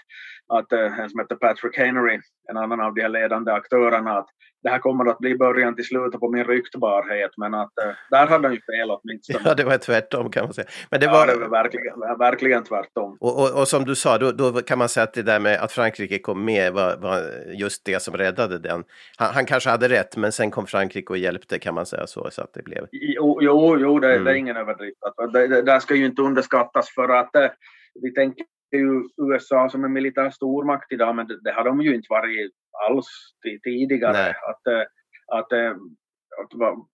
[0.53, 2.19] att eh, en som heter Patrick Henry,
[2.49, 4.27] en annan av de här ledande aktörerna, att
[4.63, 8.27] det här kommer att bli början till slutet på min ryktbarhet, men att eh, där
[8.27, 9.39] hade han ju fel åtminstone.
[9.45, 10.67] Ja, det var tvärtom kan man säga.
[10.91, 13.17] Men det Ja, var, det var verkligen, verkligen tvärtom.
[13.19, 15.59] och, och, och som du sa, då, då kan man säga att det där med
[15.59, 17.21] att Frankrike kom med var, var
[17.53, 18.83] just det som räddade den.
[19.17, 22.27] Han, han kanske hade rätt, men sen kom Frankrike och hjälpte kan man säga så,
[22.31, 22.85] så att det blev.
[22.91, 24.23] Jo, jo, jo det, Mm.
[24.23, 24.97] det är ingen överdrift.
[25.33, 27.47] Det, det där ska ju inte underskattas för att eh,
[28.01, 31.95] vi tänker ju USA som en militär stormakt idag, men det, det har de ju
[31.95, 32.51] inte varit
[32.89, 33.07] alls
[33.45, 34.13] ti- tidigare.
[34.13, 34.33] Nej.
[34.49, 34.81] Att, eh,
[35.37, 35.71] att, eh,
[36.43, 36.87] att va,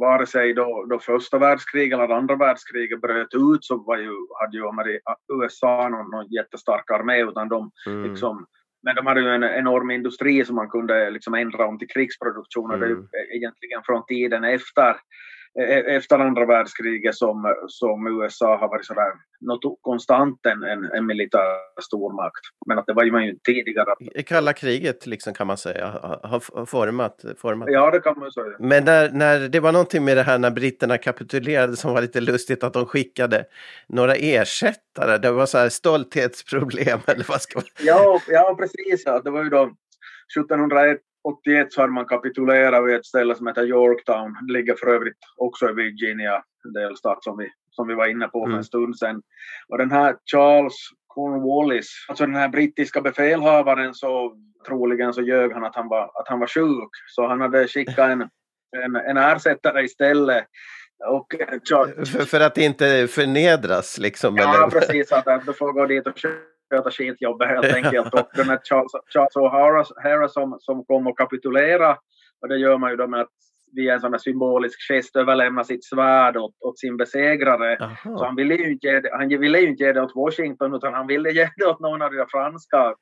[0.00, 4.56] vare sig då, då första världskriget eller andra världskriget bröt ut så var ju, hade
[4.56, 5.00] ju
[5.42, 8.10] USA någon, någon jättestark armé, utan de Mm.
[8.10, 8.46] liksom,
[8.82, 12.70] men de hade ju en enorm industri som man kunde liksom ändra om till krigsproduktion
[12.70, 13.06] och det är Mm.
[13.34, 14.96] egentligen från tiden efter,
[15.86, 21.80] efter andra världskriget som, som USA har varit sådär något konstant en, en, en militär
[21.82, 22.40] stormakt.
[22.66, 24.22] Men att det var ju man ju tidigare.
[24.22, 25.86] Kalla kriget liksom kan man säga
[26.22, 27.24] har format.
[27.38, 27.68] format.
[27.70, 28.56] Ja, det kan man säga.
[28.58, 32.20] Men när, när det var någonting med det här när britterna kapitulerade som var lite
[32.20, 33.44] lustigt att de skickade
[33.88, 35.18] några ersättare.
[35.18, 37.64] Det var så här stolthetsproblem eller vad ska man...
[37.82, 39.02] Ja, ja precis.
[39.06, 39.20] Ja.
[39.24, 39.70] Det var ju då
[41.30, 44.36] 1781 så hade man kapitulerat vid ett ställe som heter Yorktown.
[44.46, 48.28] Det ligger för övrigt också i Virginia, en delstat som vi, som vi var inne
[48.28, 48.58] på för Mm.
[48.58, 49.22] en stund sedan.
[49.68, 50.74] Och den här Charles
[51.06, 54.36] Cornwallis, alltså den här brittiska befälhavaren så
[54.66, 56.90] troligen så ljög han att han var, att han var sjuk.
[57.08, 58.20] Så han hade skickat en,
[58.84, 60.44] en, en ersättare istället.
[61.08, 61.58] Och eh,
[62.04, 64.36] För, för att inte förnedras liksom.
[64.36, 64.80] Ja, eller?
[64.80, 65.12] precis.
[65.12, 66.18] Att du får gå dit och
[66.70, 68.14] sköta skitjobbet helt enkelt.
[68.14, 71.96] Och den här Charles, Charles O'Hara som, som kom och kapitulera.
[72.42, 73.28] Och det gör man ju då med att
[73.72, 77.76] via en sån här symbolisk gest överlämna sitt svärd åt, åt sin besegrare.
[77.78, 78.26] Så Jaha.
[78.26, 80.94] han ville, ju inte ge det, han ville ju inte ge det åt Washington utan
[80.94, 82.94] han ville ge det åt någon av de där franska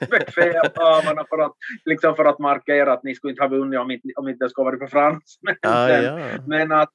[0.10, 1.52] befälhavarna för att,
[1.84, 4.50] liksom för att markera att ni skulle inte ha vunnit om inte, om inte det
[4.50, 5.56] skulle varit för fransmän.
[5.62, 6.18] Ah, ja.
[6.46, 6.90] Men att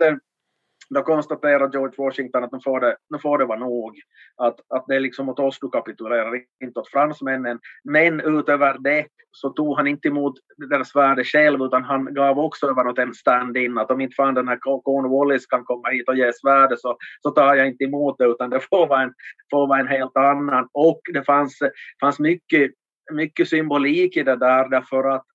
[0.94, 4.00] då konstaterar George Washington att nu får det, nu får det vara nog.
[4.38, 7.60] Att, att det är liksom åt oss du kapitulerar, inte åt fransmännen.
[7.84, 10.34] Men utöver det så tog han inte emot
[10.70, 14.34] deras värde själv utan han gav också över åt en stand-in att om inte fan
[14.34, 18.16] den här Cornwallis kan komma hit och ge svärde så, så tar jag inte emot
[18.18, 19.14] det utan det får vara en,
[19.52, 20.68] får vara en helt annan.
[20.72, 21.60] Och det fanns,
[22.02, 22.72] fanns mycket,
[23.12, 25.26] mycket symbolik i det där därför att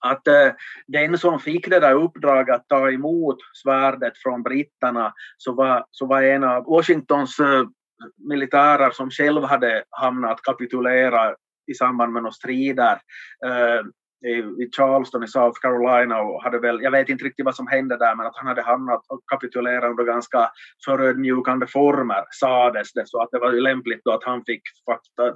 [0.00, 0.52] att eh,
[0.86, 6.06] den som fick det där uppdraget att ta emot svärdet från britterna så var, så
[6.06, 7.64] var en av Washingtons eh,
[8.28, 11.34] militärer som själv hade hamnat kapitulera
[11.66, 12.92] i samband med några strider
[13.46, 13.84] eh,
[14.24, 17.96] i, Charleston i South Carolina och hade väl, jag vet inte riktigt vad som hände
[17.96, 20.50] där men att han hade hamnat och kapitulerat under ganska
[20.84, 24.62] förödmjukande former sades det så att det var ju lämpligt då att han fick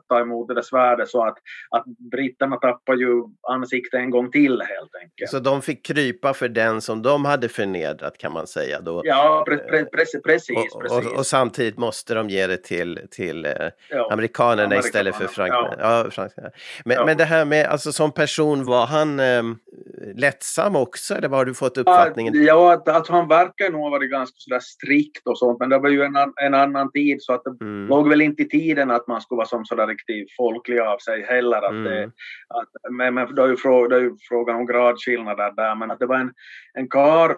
[0.09, 1.37] ta emot det där svärdet så att,
[1.71, 5.31] att britterna tappade ju ansikte en gång till helt enkelt.
[5.31, 9.03] Så de fick krypa för den som de hade förnedrat kan man säga då.
[9.05, 10.75] Ja, pre, pre, precis, precis.
[10.75, 13.53] Och, och, och samtidigt måste de ge det till, till eh,
[13.91, 14.13] ja.
[14.13, 15.29] amerikanerna Amerikanerna, istället för ja.
[15.29, 15.79] fransmännen.
[15.79, 16.11] Ja.
[16.11, 16.53] fransmännen.
[16.85, 17.05] Men, Ja.
[17.07, 19.43] men det här med, alltså som person, var han eh,
[20.17, 22.45] lättsam också eller vad har du fått uppfattningen?
[22.45, 25.79] Ja, att, att han verkar nog ha varit ganska sådär strikt och sånt, men det
[25.79, 27.89] var ju en, en annan tid så att det Mm.
[27.89, 31.23] låg väl inte i tiden att man skulle vara som sådär riktigt folklig av sig
[31.23, 31.63] heller.
[31.63, 31.85] Att Mm.
[31.85, 32.05] det,
[32.49, 35.91] att, men, men det är ju frågan, det är ju frågan om gradskillnader där, men
[35.91, 36.33] att det var en,
[36.75, 37.37] en kar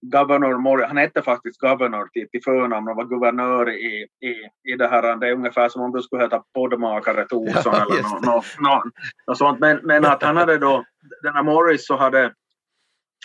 [0.00, 4.76] Governor Morris, han hette faktiskt Governor till, till förnamn och var guvernör i, i, i
[4.76, 5.16] det här.
[5.16, 8.24] Det är ungefär som om du skulle heta poddmakare Thorsson Ja, eller något
[8.58, 8.82] no, no,
[9.26, 9.60] no, sånt.
[9.60, 10.84] Men, men att han hade då,
[11.22, 12.34] den här Morris så hade,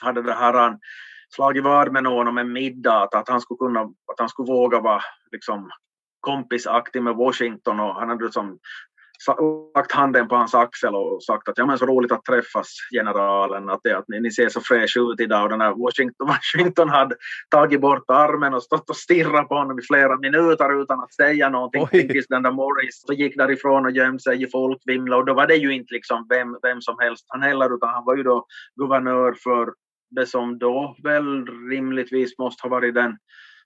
[0.02, 0.78] hade det här
[1.36, 4.48] slagit vad med någon om en middag, att, att han skulle kunna, att han skulle
[4.48, 5.70] våga vara liksom
[6.20, 8.60] kompisaktig med Washington och han hade liksom
[9.76, 13.70] lagt handen på hans axel och sagt att ja men så roligt att träffas generalen,
[13.70, 16.90] att, det, att ni, ni ser så fräsch ut idag och den här Washington, Washington
[16.90, 17.16] hade
[17.50, 21.50] tagit bort armen och stått och stirrat på honom i flera minuter utan att säga
[21.50, 22.08] någonting Oj.
[22.08, 25.48] tills den där Morris så gick därifrån och gömde sig i folkvimla och då var
[25.48, 28.46] det ju inte liksom vem, vem som helst han heller utan han var ju då
[28.76, 29.74] guvernör för
[30.16, 33.18] det som då väl rimligtvis måste ha varit den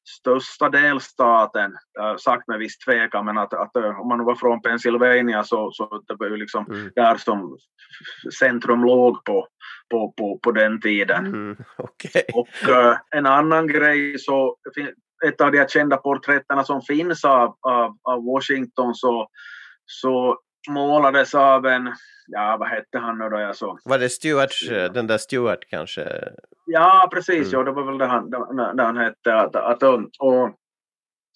[0.07, 4.61] största delstaten, äh, sagt med viss tvekan, men att, att äh, om man var från
[4.61, 6.91] Pennsylvania så, så det var ju liksom Mm.
[6.95, 7.57] där som
[8.39, 9.47] centrum låg på,
[9.91, 11.25] på, på, på den tiden.
[11.25, 12.25] Mm, Okej.
[12.33, 14.57] Och äh, en annan grej så,
[15.25, 19.27] ett av de kända porträtterna som finns av, av, av Washington så,
[19.85, 20.37] så
[20.69, 21.93] målades av en,
[22.27, 23.79] ja vad hette han nu då jag så?
[23.85, 26.29] Var det Stuart, eh, den där Stuart kanske?
[26.65, 27.53] Ja, precis.
[27.53, 27.59] Mm.
[27.59, 29.35] Ja, det var väl det han, det, det han hette.
[29.35, 29.83] Att, att,
[30.19, 30.55] och,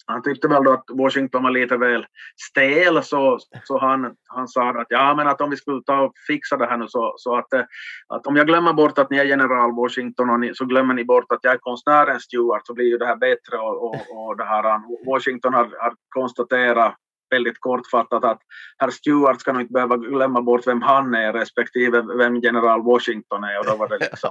[0.06, 2.06] han tyckte väl då att Washington var lite väl
[2.50, 6.12] stel så, så han, han sa att ja men att om vi skulle ta och
[6.26, 7.64] fixa det här nu så, så att, eh,
[8.08, 11.04] att om jag glömmer bort att ni är general Washington och ni, så glömmer ni
[11.04, 14.36] bort att jag är konstnären Stewart så blir ju det här bättre och, och, och
[14.36, 16.94] det här, Washington har, har konstaterat
[17.32, 18.40] väldigt kortfattat att
[18.78, 23.44] herr Stewart ska nog inte behöva glömma bort vem han är respektive vem general Washington
[23.44, 24.30] är och då var det liksom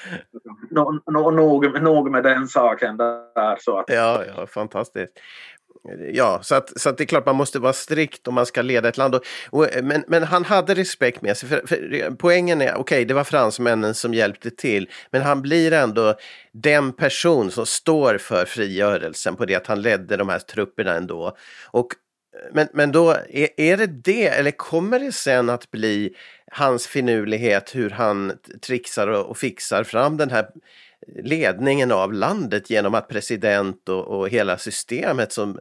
[0.70, 3.56] no, no, nog, nog med den saken där.
[3.60, 3.84] Så att...
[3.88, 5.12] Ja, ja, fantastiskt.
[6.12, 8.62] Ja, så att, så att det är klart man måste vara strikt om man ska
[8.62, 9.14] leda ett land.
[9.14, 11.48] Och, och, men, men han hade respekt med sig.
[11.48, 15.72] För, för poängen är, okej, okay, det var fransmännen som hjälpte till, men han blir
[15.72, 16.14] ändå
[16.52, 21.36] den person som står för frigörelsen på det att han ledde de här trupperna ändå.
[21.70, 21.88] Och
[22.52, 26.14] men, men då, är, är det det, eller kommer det sen att bli
[26.52, 28.32] hans finurlighet, hur han
[28.66, 30.46] trixar och, och fixar fram den här
[31.22, 35.58] ledningen av landet genom att president och, och hela systemet som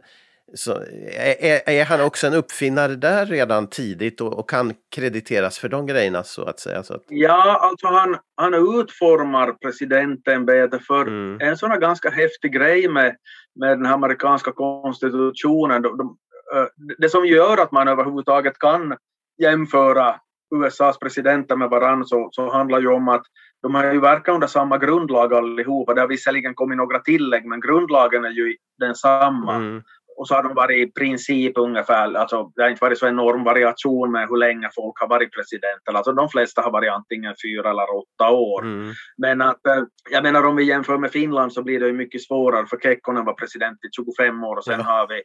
[0.53, 5.69] så är, är, han också en uppfinnare där redan tidigt och, och, kan krediteras för
[5.69, 6.83] de grejerna så att säga?
[6.83, 7.03] Så att...
[7.07, 11.41] Ja, alltså han, han utformar presidentämbetet för mm.
[11.41, 13.15] en sån här ganska häftig grej med,
[13.55, 15.81] med den amerikanska konstitutionen.
[15.81, 16.17] De, de,
[16.55, 16.65] Eh,
[16.97, 18.95] det som gör att man överhuvudtaget kan
[19.41, 20.15] jämföra
[20.55, 23.23] USAs presidenter med varandra så, så handlar ju om att
[23.62, 25.93] de har ju verkat under samma grundlag allihopa.
[25.93, 29.55] Det har visserligen kommit några tillägg men grundlagen är ju densamma.
[29.55, 29.81] Mm
[30.19, 33.43] och så har de varit i princip ungefär, alltså det har inte varit så enorm
[33.43, 35.93] variation med hur länge folk har varit presidenter.
[35.93, 38.62] Alltså de flesta har varit antingen fyra eller åtta år.
[38.62, 38.93] Mm.
[39.17, 42.23] Men att, eh, jag menar om vi jämför med Finland så blir det ju mycket
[42.23, 44.86] svårare för Kekkonen var president i 25 år och sen ja.
[44.86, 45.21] har vi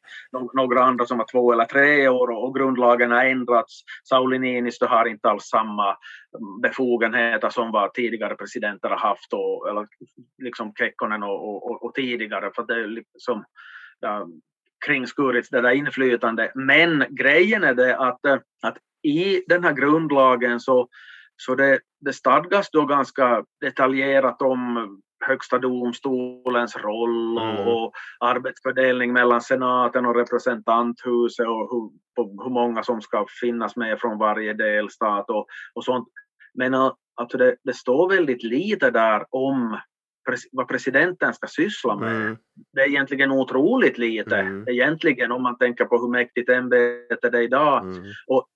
[0.54, 3.82] några andra som var två eller tre år och, och grundlagen har ändrats.
[4.08, 5.96] Sauli Niinistö har inte alls samma
[6.62, 9.86] befogenheter som vad tidigare presidenter har haft och, eller
[10.42, 12.50] liksom Kekkonen och, och, och tidigare.
[12.54, 13.44] För det är liksom,
[14.00, 14.26] ja,
[14.86, 16.52] kringskurit det där inflytande.
[16.54, 20.88] Men grejen är det att, eh, att i den här grundlagen så,
[21.36, 24.88] så det, det stadgas då ganska detaljerat om
[25.26, 27.68] Högsta domstolens roll och, mm.
[27.68, 31.90] och arbetsfördelning mellan senaten och representanthuset och hur,
[32.44, 36.08] hur många som ska finnas med från varje delstat och, och sånt.
[36.54, 36.74] Men
[37.14, 39.78] alltså det, det står väldigt lite där om
[40.52, 42.16] vad presidenten ska syssla med.
[42.16, 42.36] Mm.
[42.72, 44.68] Det är egentligen otroligt lite, mm.
[44.68, 47.82] egentligen om man tänker på hur mäktigt ämbetet är idag.
[47.82, 48.04] Mm.
[48.26, 48.46] Och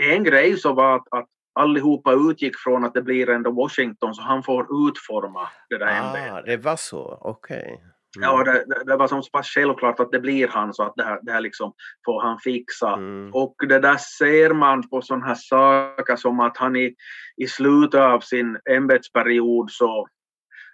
[0.00, 4.22] en grej så var att, att allihopa utgick från att det blir ändå Washington så
[4.22, 6.46] han får utforma det där ah, ämbetet.
[6.46, 7.58] Det var så, okej.
[7.58, 7.78] Okay.
[8.16, 8.30] Mm.
[8.30, 11.04] Ja, det, det, var som så pass självklart att det blir han så att det
[11.04, 11.72] här, det här liksom
[12.04, 12.92] får han fixa.
[12.92, 13.34] Mm.
[13.34, 16.94] Och det där ser man på sådana här saker som att han i,
[17.36, 20.06] i slutet av sin ämbetsperiod så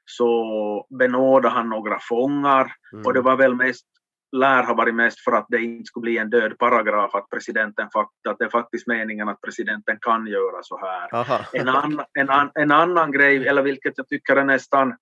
[0.04, 3.06] så benådade han några fångar mm.
[3.06, 3.86] och det var väl mest
[4.34, 7.88] lär ha varit mest för att det inte skulle bli en död paragraf att presidenten
[8.28, 11.08] att det är faktiskt meningen att presidenten kan göra så här.
[11.52, 14.96] En, an, en, an, en annan grej, eller vilket jag tycker är nästan,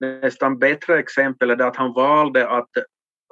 [0.00, 2.70] nästan bättre exempel, är det att han valde att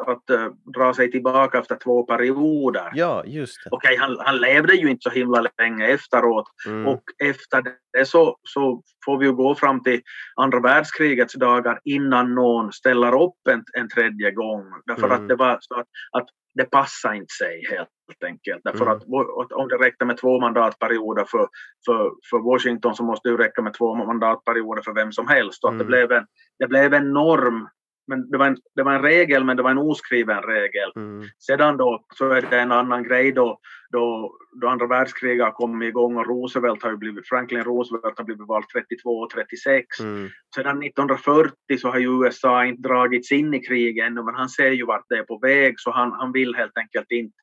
[0.06, 2.90] att uh, dra sig tillbaka efter två perioder.
[2.94, 3.70] Ja, just det.
[3.72, 6.86] Okej, han, han levde ju inte så himla länge efteråt mm.
[6.86, 10.00] och efter det så, så får vi ju gå fram till
[10.36, 14.64] andra världskrigets dagar innan någon ställer upp en, en tredje gång.
[14.86, 15.22] Därför mm.
[15.22, 18.60] att det var så att, att det passar inte sig helt enkelt.
[18.64, 18.94] Därför mm.
[18.94, 21.48] att om det räckte med två mandatperioder för,
[21.86, 25.64] för, för Washington så måste det räcka med två mandatperioder för vem som helst.
[25.64, 25.78] Och mm.
[25.78, 26.26] det, blev en,
[26.58, 27.68] det blev en norm
[28.10, 30.92] men det var, en, det var en regel, men det var en oskriven regel.
[30.96, 31.28] Mm.
[31.38, 33.58] Sedan då så är det en annan grej då,
[33.92, 38.48] då, då andra världskriget har kommit igång och Roosevelt har blivit, Franklin Roosevelt har blivit
[38.48, 40.00] vald 32 och 36.
[40.00, 40.28] Mm.
[40.54, 44.70] Sedan 1940 så har ju USA inte dragits in i kriget ännu, men han ser
[44.70, 47.36] ju vart det är på väg, så han, han vill helt enkelt inte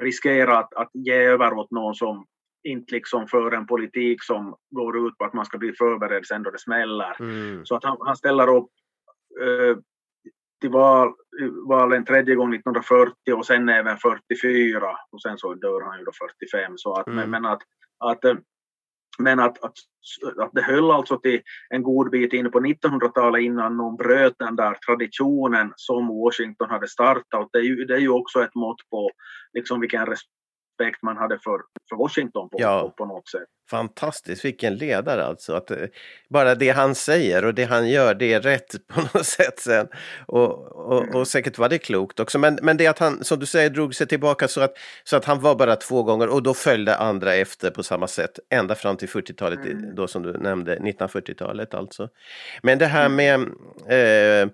[0.00, 2.26] riskera att, att ge över åt någon som
[2.62, 6.42] inte liksom för en politik som går ut på att man ska bli förberedd sen
[6.42, 7.16] då det smäller.
[7.20, 7.66] Mm.
[7.66, 8.70] Så att han, han ställer upp
[10.60, 11.12] till val,
[11.68, 16.04] val en tredje gång 1940 och sen även 44 och sen så dör han ju
[16.04, 16.72] då 45.
[16.76, 17.30] Så att, mm.
[17.30, 17.62] Men att,
[17.98, 18.34] att, eh,
[19.18, 19.72] men att, att,
[20.38, 24.56] att det höll alltså till en god bit in på 1900-talet innan någon bröt den
[24.56, 27.48] där traditionen som Washington hade startat.
[27.52, 29.10] Det är ju, det är ju också ett mått på
[29.52, 30.35] liksom vilken respekt
[31.02, 32.94] man hade för, för Washington på, ja.
[32.96, 33.48] på, något sätt.
[33.70, 35.54] Fantastiskt, vilken ledare alltså.
[35.54, 35.78] Att, eh,
[36.28, 39.88] bara det han säger och det han gör, det är rätt på något sätt sen.
[40.26, 41.16] Och, och, mm.
[41.16, 42.38] och säkert var det klokt också.
[42.38, 44.72] Men, men det att han, som du säger, drog sig tillbaka så att,
[45.04, 48.38] så att han var bara två gånger och då följde andra efter på samma sätt.
[48.50, 49.94] Ända fram till 40-talet, mm.
[49.94, 52.08] då som du nämnde, 1940-talet alltså.
[52.62, 53.16] Men det här mm.
[53.16, 53.40] med
[53.88, 54.48] eh,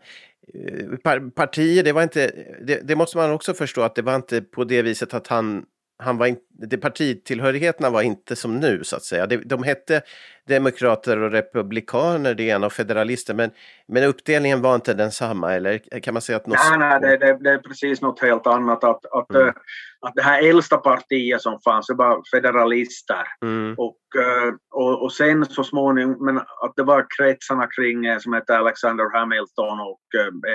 [1.04, 2.32] par, partier, det var inte,
[2.66, 5.64] det, det, måste man också förstå att det var inte på det viset att han,
[6.02, 6.36] han var in,
[6.68, 9.26] det partitillhörigheterna var inte som nu så att säga.
[9.26, 10.02] De, de hette
[10.48, 13.50] demokrater och republikaner det ena och federalister men,
[13.88, 16.58] men uppdelningen var inte densamma eller kan man säga att något...
[16.70, 18.84] Nej, nej det, det, det är precis något helt annat.
[18.84, 19.48] Att, att, mm.
[19.48, 19.54] Eh,
[20.00, 23.26] att det här äldsta partiet som fanns det var federalister.
[23.42, 23.74] Mm.
[23.78, 28.32] Och, eh, och, och sen så småningom, men att det var kretsarna kring eh, som
[28.32, 30.00] hette Alexander Hamilton och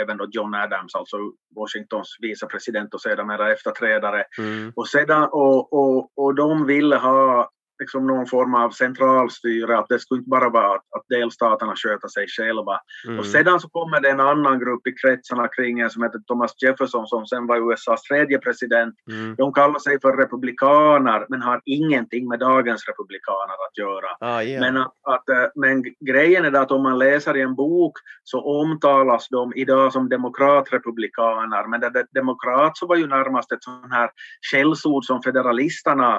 [0.02, 1.18] även då John Adams, alltså
[1.56, 4.24] Washingtons vicepresident och sedermera efterträdare.
[4.38, 4.72] Mm.
[4.76, 7.50] Och, sedan, och, och, och de ville ha
[7.80, 12.08] liksom någon form av centralstyre, att det skulle inte bara vara att, att delstaterna sköter
[12.08, 12.80] sig själva.
[13.08, 13.20] Mm.
[13.20, 16.52] Och sedan så kommer det en annan grupp i kretsarna kring en som heter Thomas
[16.64, 18.96] Jefferson som sen var USAs tredje president.
[19.12, 19.36] Mm.
[19.36, 24.10] De kallar sig för republikaner men har ingenting med dagens republikaner att göra.
[24.20, 24.62] Ah, yeah.
[24.62, 28.62] men, att, att, eh, men grejen är att om man läser i en bok så
[28.62, 33.94] omtalas de idag som demokratrepublikaner men det, det, demokrat så var ju närmast ett sånt
[33.94, 34.10] här
[34.52, 36.16] skällsord som federalisterna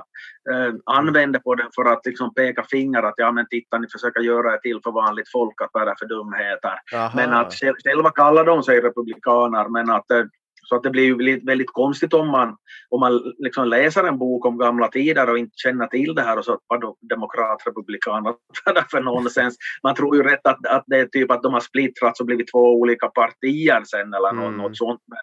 [0.50, 4.20] eh, använde på den för att liksom peka finger att ja men titta ni försöker
[4.20, 6.76] göra det till för vanligt folk att vara för dumheter.
[6.94, 7.12] Aha.
[7.14, 10.24] Men att själva kallar de sig republikaner men att eh,
[10.68, 12.56] så att det blir ju väldigt konstigt om man,
[12.88, 16.38] om man liksom läser en bok om gamla tider och inte känner till det här
[16.38, 18.22] och så vadå demokrat, republikaner,
[18.64, 19.56] vad är det för nonsens?
[19.82, 22.50] Man tror ju rätt att, att det är typ att de har splittrats och blivit
[22.52, 24.44] två olika partier sen eller mm.
[24.44, 25.00] något, något sånt.
[25.06, 25.18] Men,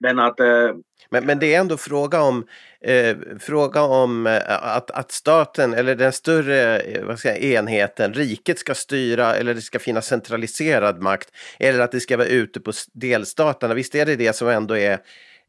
[0.00, 0.70] men, att, eh,
[1.10, 2.46] men, men det är ändå fråga om,
[2.80, 8.14] eh, fråga om eh, att, att staten eller den större eh, vad ska jag, enheten,
[8.14, 11.28] riket ska styra eller det ska finnas centraliserad makt
[11.58, 13.74] eller att det ska vara ute på delstaterna.
[13.74, 14.98] Visst är det det som ändå är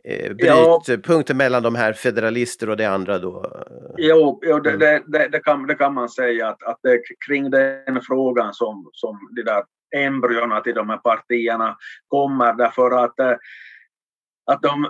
[0.04, 1.38] eh, brytpunkten ja.
[1.38, 3.64] mellan de här federalister och det andra då?
[3.98, 5.04] Jo, jo det, mm.
[5.08, 9.18] det, det, kan, det kan man säga att, att det kring den frågan som, som
[9.36, 9.64] de där
[9.95, 11.78] embryona till de här partierna
[12.08, 13.36] kommer därför att eh,
[14.52, 14.88] att de,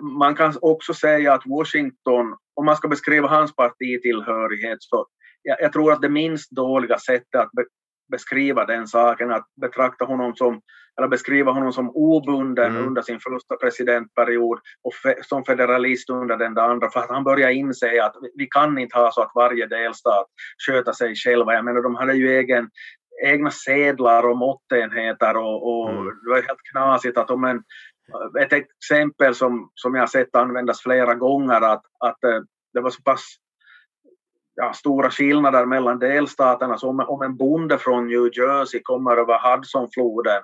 [0.18, 5.06] man kan också säga att Washington, om man ska beskriva hans partitillhörighet, så
[5.42, 7.64] jag, jag tror att det minst dåliga sättet att be,
[8.10, 10.60] beskriva den saken, att betrakta honom som,
[10.98, 12.86] eller beskriva honom som obunden mm.
[12.86, 17.50] under sin första presidentperiod och fe, som federalist under den andra, för att han börjar
[17.50, 20.26] inse att vi kan inte ha så att varje delstat
[20.66, 21.54] sköter sig själva.
[21.54, 22.70] Jag menar, de hade ju egen,
[23.24, 26.04] egna sedlar och måttenheter och, och mm.
[26.04, 27.62] det var helt knasigt att om en
[28.40, 32.40] ett exempel som, som jag har sett användas flera gånger att, att eh,
[32.72, 33.36] det var så pass
[34.54, 36.78] ja, stora skillnader mellan delstaterna.
[36.78, 40.42] Så om, om en bonde från New Jersey kommer över Hudsonfloden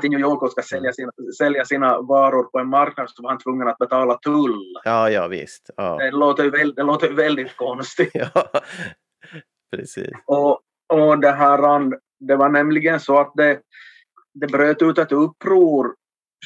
[0.00, 3.30] till New York och ska sälja sina, sälja sina varor på en marknad så var
[3.30, 4.74] han tvungen att betala tull.
[4.84, 5.70] Ja, ja visst.
[5.76, 5.96] Ja.
[5.98, 8.10] Det, låter väldigt, det låter väldigt konstigt.
[8.14, 8.30] ja,
[9.76, 10.10] precis.
[10.26, 11.90] Och, och det, här,
[12.20, 13.60] det var nämligen så att det,
[14.34, 15.94] det bröt ut ett uppror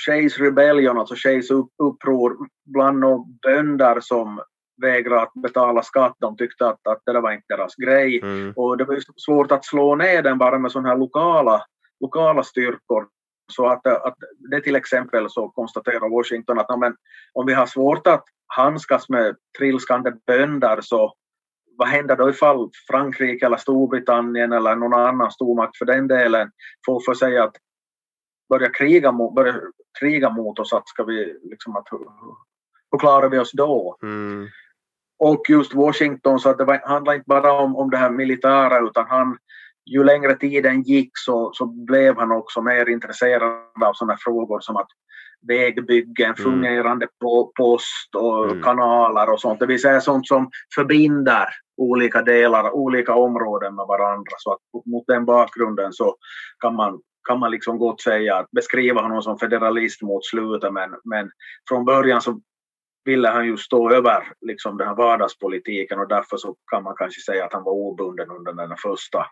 [0.06, 1.50] Shays Rebellion, alltså Shays
[1.82, 4.40] uppror bland några bönder som
[4.82, 6.16] vägrade att betala skatt.
[6.18, 8.20] De tyckte att, att det där var inte deras grej.
[8.20, 8.52] Mm.
[8.56, 11.62] Och det var svårt att slå ner den bara med sådana här lokala,
[12.00, 13.06] lokala styrkor.
[13.52, 14.16] Så att, att
[14.50, 16.96] det till exempel så konstaterar Washington att men,
[17.32, 21.14] om vi har svårt att handskas med trilskande bönder så
[21.78, 26.50] vad händer då ifall Frankrike eller Storbritannien eller någon annan stormakt för den delen
[26.86, 27.52] får för sig att
[28.48, 29.54] börja kriga börja
[30.00, 31.88] kriga mot oss, att ska vi liksom att
[32.90, 33.96] hur klarar vi oss då?
[34.02, 34.48] Mm.
[35.18, 38.78] Och just Washington, så att det var, handlade inte bara om, om det här militära
[38.78, 39.38] utan han,
[39.90, 43.52] ju längre tiden gick så, så blev han också mer intresserad
[43.84, 44.88] av sådana frågor som att
[45.48, 46.36] vägbyggen, mm.
[46.36, 48.62] fungerande på, post och mm.
[48.62, 49.60] kanaler och sånt.
[49.60, 54.32] Det vill säga sånt som förbinder olika delar, olika områden med varandra.
[54.38, 56.16] Så att mot den bakgrunden så
[56.60, 60.90] kan man kan man liksom gott säga att beskriva honom som federalist mot slutet men,
[61.04, 61.30] men
[61.68, 62.40] från början så
[63.04, 67.20] ville han ju stå över liksom den här vardagspolitiken och därför så kan man kanske
[67.20, 69.26] säga att han var obunden under den första,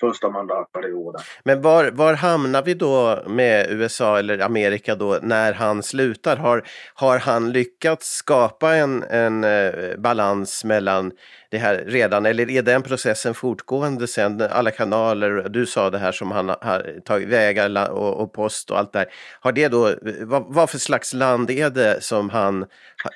[0.00, 1.22] första mandatperioden.
[1.44, 6.36] Men var, var hamnar vi då med USA eller Amerika då när han slutar?
[6.36, 6.62] Har,
[6.94, 11.12] har han lyckats skapa en, en eh, balans mellan
[11.50, 14.42] det här redan eller är den processen fortgående sen?
[14.50, 18.78] Alla kanaler, du sa det här som han har tagit vägar och, och post och
[18.78, 19.06] allt där.
[19.40, 22.66] Har det då, vad, vad, för slags land är det som han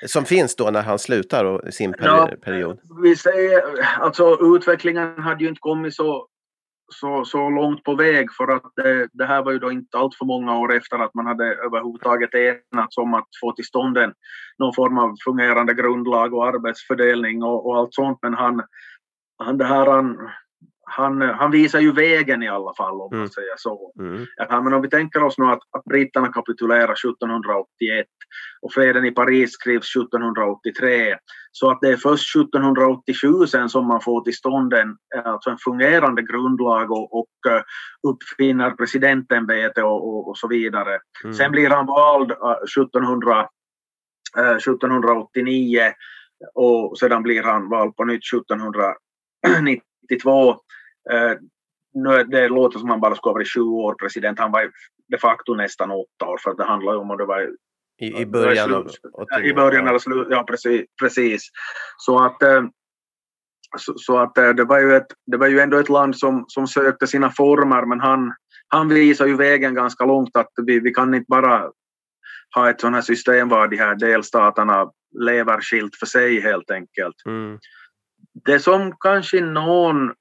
[0.05, 2.77] som finns då när han slutar och sin period?
[2.83, 3.61] Ja, vi säger,
[3.99, 6.27] alltså utvecklingen hade ju inte kommit så
[6.87, 10.15] så, så långt på väg för att det, det, här var ju då inte allt
[10.15, 14.13] för många år efter att man hade överhuvudtaget enats om att få till stånd en,
[14.57, 18.19] någon form av fungerande grundlag och arbetsfördelning och, och allt sånt.
[18.21, 18.61] Men han,
[19.43, 20.17] han, det här, han,
[20.85, 23.19] han, eh, han visar ju vägen i alla fall om mm.
[23.19, 23.91] man säger så.
[23.99, 24.25] Mm.
[24.35, 28.07] Ja, men om vi tänker oss nu att, att britterna kapitulerar 1781
[28.61, 31.17] och freden i Paris skrivs 1783
[31.51, 35.57] så att det är först 1787 sen som man får till stånd en, alltså en
[35.57, 37.61] fungerande grundlag och, och eh,
[38.07, 40.99] uppfinner presidentämbete och, och, och, så vidare.
[41.23, 41.33] Mm.
[41.33, 43.47] Sen blir han vald eh, 1700,
[44.57, 45.81] 1789
[46.55, 50.49] och sedan blir han vald på nytt 1790 92.
[51.11, 51.33] Eh,
[51.93, 54.39] nu det låter som han bara skulle ha varit sju år president.
[54.39, 54.71] Han var
[55.07, 57.49] de facto nästan åtta år för att det handlar om att det var
[58.01, 58.89] i, i början av
[59.43, 60.27] I början eller slutet?
[60.29, 60.85] ja precis.
[61.01, 61.49] precis.
[61.97, 62.63] Så att eh,
[63.77, 66.45] så, så, att eh, det var, ju ett, det var ju ändå ett land som,
[66.47, 68.33] som sökte sina former men han,
[68.67, 71.71] han visar ju vägen ganska långt att vi, vi kan inte bara
[72.55, 77.15] ha ett sådant här system var de här delstaterna lever skilt för sig helt enkelt.
[77.25, 77.59] Mm.
[78.45, 80.13] Det som kanske någon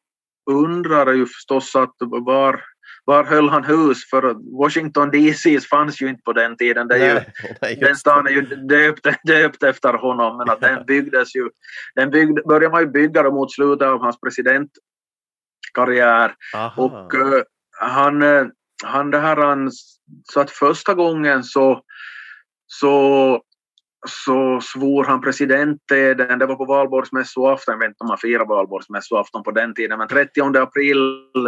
[0.50, 2.64] undrar är ju förstås att var,
[3.04, 4.10] var höll han hus?
[4.10, 6.88] För Washington DC fanns ju inte på den tiden.
[6.88, 7.20] Det är ju,
[7.62, 11.50] Nej, den stan är ju döpt, döpt efter honom, men att den byggdes ju,
[11.94, 16.34] den byggde, började man ju bygga då mot slutet av hans presidentkarriär.
[16.54, 16.82] Aha.
[16.82, 17.42] Och eh,
[17.80, 18.46] han, eh,
[18.84, 19.70] han det här, han,
[20.32, 21.82] så att första gången så,
[22.66, 23.42] så,
[24.08, 29.42] så svor han presidenteden, det var på valborgsmässoafton, jag vet inte om man firar valborgsmässoafton
[29.42, 30.98] på den tiden, men 30 april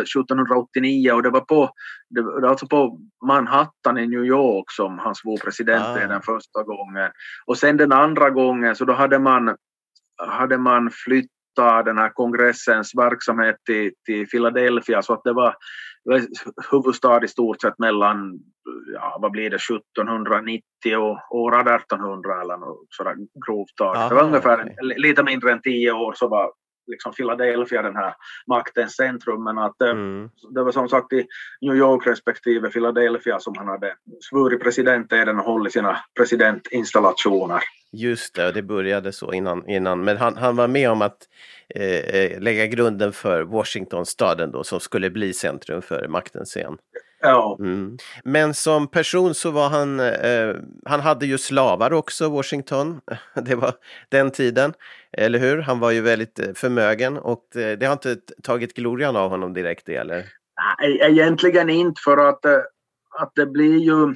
[0.02, 1.70] 1789 och det var på,
[2.10, 6.20] det var alltså på Manhattan i New York som han svor presidenteden Ah.
[6.20, 7.10] första gången.
[7.46, 9.56] Och sen den andra gången så då hade man,
[10.16, 10.90] hade man
[11.56, 15.54] flyttat den här kongressens verksamhet till, till Philadelphia så att det var,
[16.70, 18.38] huvudstad i stort sett mellan,
[18.94, 20.62] ja vad blir det, 1790
[20.96, 23.14] och år 1800 eller något sådär
[23.46, 24.08] grovt taget.
[24.08, 26.52] Det var ungefär li- lite mindre än tio år så var
[26.86, 28.14] liksom Philadelphia den här
[28.46, 30.30] maktens centrum men att eh, Mm.
[30.54, 31.26] det var som sagt i
[31.60, 37.60] New York respektive Philadelphia som han hade svurit presidenteden och hållit sina presidentinstallationer.
[37.92, 39.68] Just det, det började så innan.
[39.68, 40.04] innan.
[40.04, 41.16] Men han, han var med om att
[41.74, 46.76] eh, eh, lägga grunden för Washingtonstaden då, som skulle bli centrum för makten sen.
[47.20, 47.96] Ja, Mm.
[48.24, 53.00] Men som person så var han, eh, han hade ju slavar också, Washington.
[53.34, 53.72] Det var
[54.08, 54.72] den tiden,
[55.16, 55.58] eller hur?
[55.58, 59.52] Han var ju väldigt eh, förmögen och eh, det har inte tagit glorian av honom
[59.52, 60.24] direkt eller?
[60.78, 62.58] Nej, egentligen inte för att, eh,
[63.18, 64.14] att det blir ju...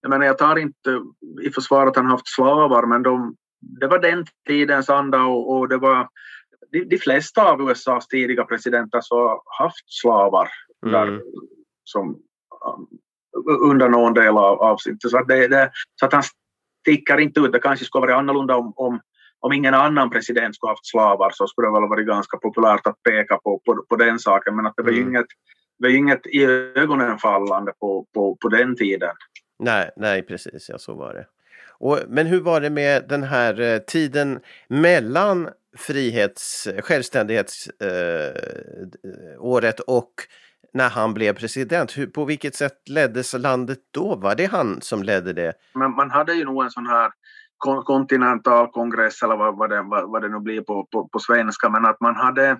[0.00, 1.00] Jag menar, jag tar inte
[1.42, 3.36] i försvar att han haft slavar, men de,
[3.80, 6.08] det var den tidens anda och, och det var...
[6.72, 10.48] De, de flesta av USAs tidiga presidenter så har haft slavar
[10.82, 11.20] där, Mm.
[11.84, 12.88] som, um,
[13.70, 15.02] under någon del av, av sitt...
[15.02, 16.22] Så att, det, det, så att han
[16.80, 17.52] sticker inte ut.
[17.52, 19.00] Det kanske skulle vara annorlunda om, om,
[19.44, 23.02] om ingen annan president skulle haft slavar så skulle det väl varit ganska populärt att
[23.02, 24.56] peka på, på, på den saken.
[24.56, 25.08] Men att det var ju Mm.
[25.10, 25.26] inget,
[25.78, 26.44] var inget i
[26.76, 29.10] ögonen fallande på, på, på den tiden.
[29.58, 31.26] Nej, nej, precis, ja så var det.
[31.78, 40.12] Och, men hur var det med den här eh, tiden mellan frihets, självständighetsåret eh, och
[40.72, 41.98] när han blev president?
[41.98, 44.16] Hur, på vilket sätt leddes landet då?
[44.16, 45.52] Var det han som ledde det?
[45.74, 47.12] Men man hade ju nog en sån här
[47.64, 51.18] kon- kontinental kongress eller vad, vad, det, vad, vad det nu blir på, på, på
[51.18, 52.58] svenska, men att man hade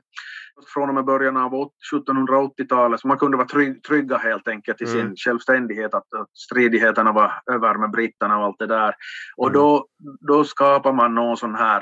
[0.75, 4.83] från och med början av åt- 1780-talet så man kunde vara trygg, trygga helt enkelt
[4.83, 5.15] i sin Mm.
[5.17, 8.95] självständighet, att, att stridigheterna var över med britterna och allt det där.
[9.37, 9.59] Och Mm.
[9.61, 9.87] då,
[10.29, 11.79] då skapar man någon sån här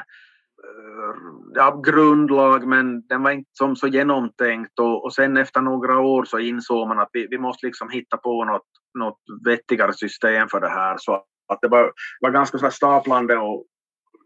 [0.65, 1.15] eh,
[1.55, 6.25] ja, grundlag men den var inte som så genomtänkt och, och sen efter några år
[6.25, 8.69] så insåg man att vi, vi måste liksom hitta på något,
[8.99, 13.65] något vettigare system för det här så att det var, var ganska så staplande och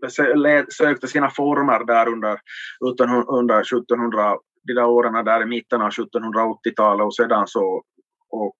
[0.00, 2.38] det sökte sina former där under,
[3.38, 7.82] under 1700, de där åren där i mitten av 1780-talet och sedan så
[8.30, 8.56] och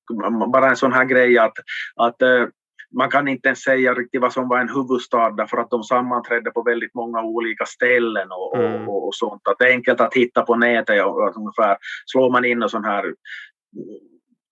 [0.52, 1.52] bara en sån här grej att,
[1.96, 2.46] att eh,
[2.94, 6.50] man kan inte ens säga riktigt vad som var en huvudstad därför att de sammanträdde
[6.50, 8.88] på väldigt många olika ställen och, Mm.
[8.88, 9.48] och, och sånt.
[9.48, 12.68] Att det är enkelt att hitta på nätet och, och ungefär slår man in en
[12.68, 13.14] sån här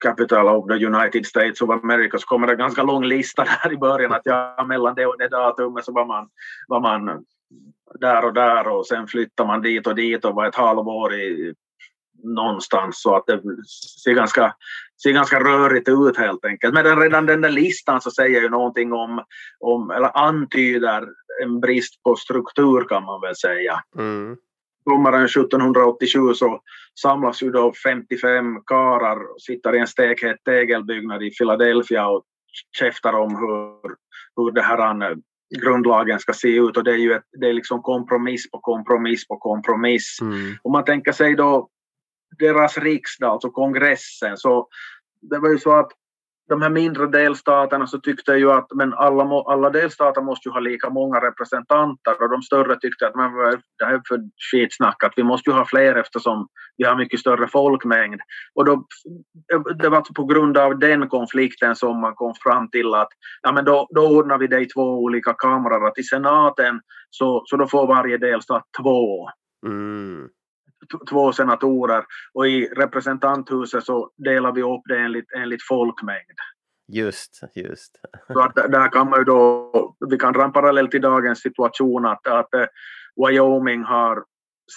[0.04, 3.72] Capital of the United States of America så kommer det en ganska lång lista där
[3.72, 6.28] i början att ja, mellan det och det datumet så var man,
[6.68, 7.24] var man
[8.00, 11.54] där och där och sen flyttar man dit och dit och var ett halvår i
[12.24, 13.42] någonstans så att det
[14.04, 14.54] ser ganska,
[15.02, 16.74] ser ganska rörigt ut helt enkelt.
[16.74, 19.24] Men den, redan den där listan så säger ju någonting om,
[19.60, 21.08] om, eller antyder
[21.42, 23.80] en brist på struktur kan man väl säga.
[23.98, 24.36] Mm.
[24.90, 26.60] Sommaren 1787 så
[27.00, 32.24] samlas ju då 55 karar och sitter i en stekhet tegelbyggnad i Philadelphia och
[32.78, 33.94] käftar om hur,
[34.36, 35.16] hur det här eh,
[35.62, 39.28] grundlagen ska se ut och det är ju ett, det är liksom kompromiss på kompromiss
[39.28, 40.18] på kompromiss.
[40.20, 40.52] Mm.
[40.62, 41.68] Om man tänker sig då
[42.38, 44.68] deras riksdag, alltså kongressen, så
[45.20, 45.92] det var ju så att
[46.48, 50.60] de här mindre delstaterna så tyckte ju att men alla, alla delstater måste ju ha
[50.60, 53.32] lika många representanter och de större tyckte att men,
[53.78, 54.20] det här är för
[54.50, 58.20] skitsnack att vi måste ju ha fler eftersom vi har mycket större folkmängd.
[58.54, 58.86] Och då,
[59.78, 63.08] det var på grund av den konflikten som man kom fram till att
[63.42, 65.86] ja, men då, då ordnar vi det i två olika kamrar.
[65.86, 66.80] Att i senaten
[67.10, 69.28] så, så då får varje delstat två.
[69.66, 70.28] Mm
[71.10, 72.04] två senatorer
[72.34, 76.38] och i representanthuset så delar vi upp det enligt, enligt folkmängd.
[76.92, 78.00] Just, just.
[78.32, 82.06] Så att där kan man ju då, vi kan dra en parallell till dagens situation
[82.06, 82.66] att, att eh,
[83.16, 84.24] Wyoming har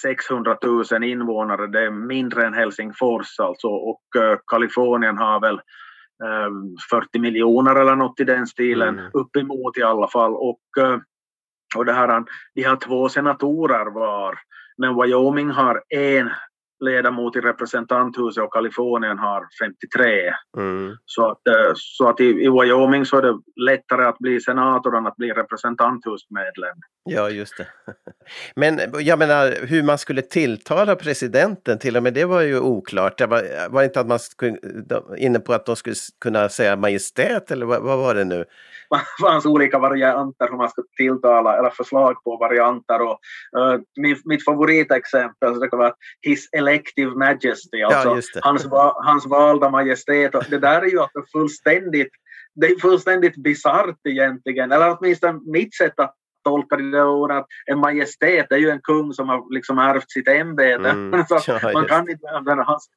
[0.01, 0.57] 600
[0.91, 5.61] 000 invånare, det är mindre än Helsingfors alltså och uh, Kalifornien har väl
[6.23, 9.11] um, eh, 40 miljoner eller något i den stilen, mm.
[9.13, 10.35] uppemot i alla fall.
[10.35, 10.97] Och, uh,
[11.75, 12.23] och det här,
[12.55, 14.39] de har två senatorer var
[14.77, 16.29] men Wyoming har en
[16.79, 20.33] ledamot i representanthuset och Kalifornien har 53.
[20.57, 20.97] Mm.
[21.05, 24.97] Så att, eh, så att i, i, Wyoming så är det lättare att bli senator
[24.97, 26.77] än att bli representanthusmedlem.
[27.03, 27.67] Ja, just det.
[28.55, 33.17] Men jag menar hur man skulle tilltala presidenten, till och med det var ju oklart.
[33.17, 34.57] Det var, var inte att man skulle,
[35.17, 38.45] inne på att de skulle kunna säga majestät eller vad, vad var det nu?
[38.89, 43.01] Det fanns olika varianter hur man skulle tilltala, eller förslag på varianter.
[43.01, 43.19] Och,
[43.57, 43.79] uh,
[44.25, 48.67] mitt favoritexempel så det kan vara His Elective Majesty, alltså ja, hans,
[49.05, 50.35] hans valda majestät.
[50.35, 52.11] Och det där är ju att fullständigt
[52.59, 57.79] det är fullständigt bisarrt egentligen, eller åtminstone mitt sätt att tolka det ordet att en
[57.79, 60.89] majestät är ju en kung som har liksom ärvt sitt ämbete.
[60.89, 61.25] Mm.
[61.29, 62.89] så ja, man kan inte använda hans,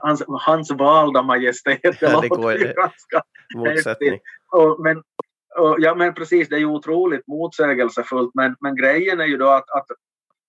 [0.00, 1.82] hans, hans valda majestät.
[1.82, 3.22] Det, ja, det går ju ganska
[3.56, 4.18] motsättning.
[4.52, 4.96] Och, men,
[5.58, 9.48] och, ja men precis, det är ju otroligt motsägelsefullt men, men grejen är ju då
[9.48, 9.86] att, att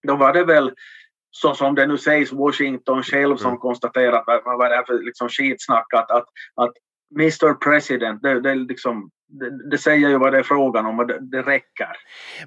[0.08, 0.72] då var det väl
[1.32, 3.60] så som det nu sägs Washington själv som mm.
[3.60, 6.26] konstaterat vad är det för liksom skitsnack att, att,
[6.56, 6.72] att
[7.16, 11.08] Mr President, det, det, liksom, det, det, säger ju vad det är frågan om och
[11.08, 11.98] det, det, räcker.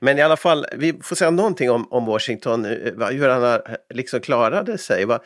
[0.00, 3.58] Men i alla fall, vi får säga någonting om, om Washington, eh, hur han eh,
[3.94, 5.04] liksom klarade sig.
[5.04, 5.20] Vad,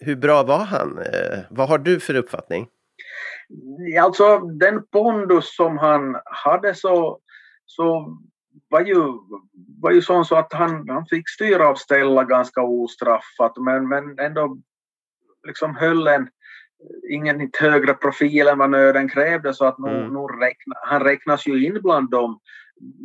[0.00, 0.98] hur bra var han?
[0.98, 2.66] Eh, vad har du för uppfattning?
[4.00, 7.18] Alltså den pondus som han hade så,
[7.66, 8.18] så
[8.68, 9.12] var ju,
[9.80, 14.18] var ju sån så att han, han fick styra och ställa ganska ostraffat men, men
[14.18, 14.58] ändå
[15.46, 16.28] liksom höll en
[17.10, 20.12] ingen högre profil än vad nöden krävde så att nu, mm.
[20.12, 22.38] nu räkna, han räknas ju in bland de,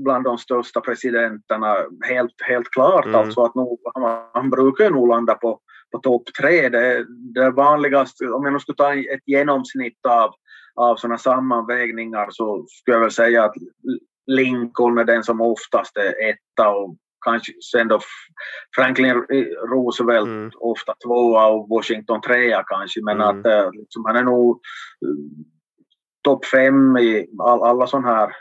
[0.04, 1.76] bland de största presidenterna
[2.08, 3.06] helt, helt klart.
[3.06, 3.16] Mm.
[3.16, 5.60] Alltså att nu, han, han brukar nog landa på,
[5.91, 6.70] på topp tre.
[6.70, 10.34] Det, det vanligaste, om jag nu skulle ta ett genomsnitt av,
[10.76, 13.54] av sådana sammanvägningar så skulle jag väl säga att
[14.30, 17.99] Lincoln är den som oftast är etta och kanske sen då
[18.75, 19.13] Franklin
[19.69, 20.51] Roosevelt mm.
[20.59, 23.27] ofta tvåa och Washington trea kanske men mm.
[23.27, 24.55] att eh, liksom, han är nog
[25.05, 25.15] uh,
[26.23, 28.32] topp fem i all, alla sådana här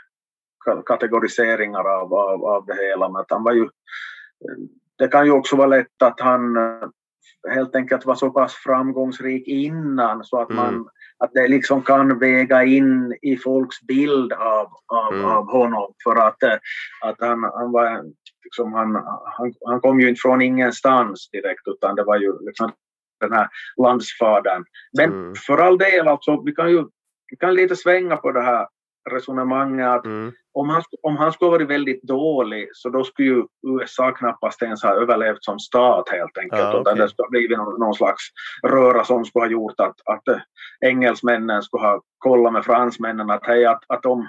[0.85, 3.09] kategoriseringar av, av, av det hela.
[3.09, 3.69] Men att han var ju,
[4.97, 6.89] det kan ju också vara lätt att han eh,
[7.47, 10.85] helt enkelt var så pass framgångsrik innan så att man mm.
[11.17, 15.25] att det liksom kan väga in i folks bild av, av, mm.
[15.25, 16.43] av honom för att,
[17.01, 18.03] att han, han var
[18.43, 22.71] liksom han, han, han kom ju inte från ingenstans direkt utan det var ju liksom
[23.19, 24.63] den här landsfadern.
[24.97, 25.35] Men mm.
[25.35, 26.85] för all del, alltså, vi kan ju
[27.31, 28.67] vi kan lite svänga på det här
[29.11, 30.31] resonemanget att mm.
[30.53, 34.83] om, han, om han skulle varit väldigt dålig så då skulle ju USA knappast ens
[34.83, 36.61] ha överlevt som stat helt enkelt.
[36.61, 36.81] Ah, okay.
[36.81, 38.23] Utan det skulle ha blivit någon, någon, slags
[38.63, 40.37] röra som skulle ha gjort att, att äh,
[40.85, 44.27] engelsmännen skulle ha kollat med fransmännen att hej, att, att om,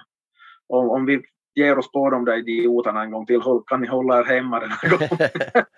[0.69, 1.23] om, om vi
[1.55, 3.41] ger oss på de där idioterna en gång till.
[3.67, 5.31] Kan ni hålla er hemma den här gången?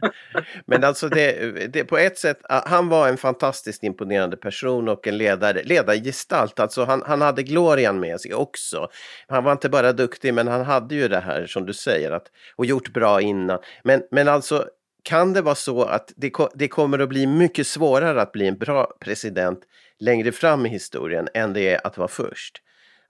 [0.66, 5.06] Men alltså det, det, på ett sätt, ah, han var en fantastiskt imponerande person och
[5.06, 6.60] en ledare, ledargestalt.
[6.60, 8.88] Alltså han, han hade glorian med sig också.
[9.28, 12.26] Han var inte bara duktig men han hade ju det här som du säger att,
[12.56, 13.58] och gjort bra innan.
[13.84, 14.64] Men, men alltså
[15.02, 18.58] kan det vara så att det, det kommer att bli mycket svårare att bli en
[18.58, 19.60] bra president
[19.98, 22.62] längre fram i historien än det är att vara först?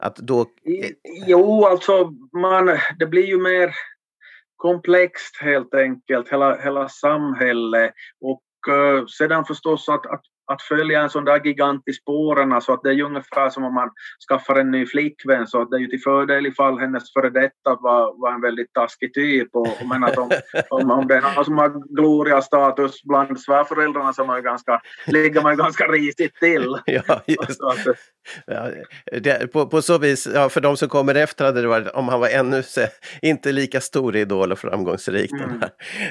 [0.02, 0.46] Att då...
[1.26, 3.74] Jo, alltså man, det blir ju mer
[4.56, 7.92] komplext helt enkelt, hela, hela samhället.
[8.20, 10.22] Och uh, sedan förstås att, att
[10.52, 13.64] att följa en sån där gigant i spåren, så att det är ju ungefär som
[13.64, 13.90] om man
[14.28, 17.76] skaffar en ny flickvän, så att det är ju till fördel ifall hennes före detta
[17.80, 19.48] var, var en väldigt taskig typ.
[19.52, 20.30] Och, och men att om,
[20.70, 25.52] om, om det är någon som har gloria-status bland svärföräldrarna så man ganska, ligger man
[25.52, 26.76] ju ganska risigt till.
[26.86, 27.62] Ja, just.
[27.62, 27.96] Att,
[28.46, 28.68] ja,
[29.20, 32.08] det, på, på så vis, ja, för de som kommer efter hade det varit om
[32.08, 32.86] han var ännu se,
[33.22, 35.32] inte lika stor idol och framgångsrik.
[35.32, 35.62] Mm.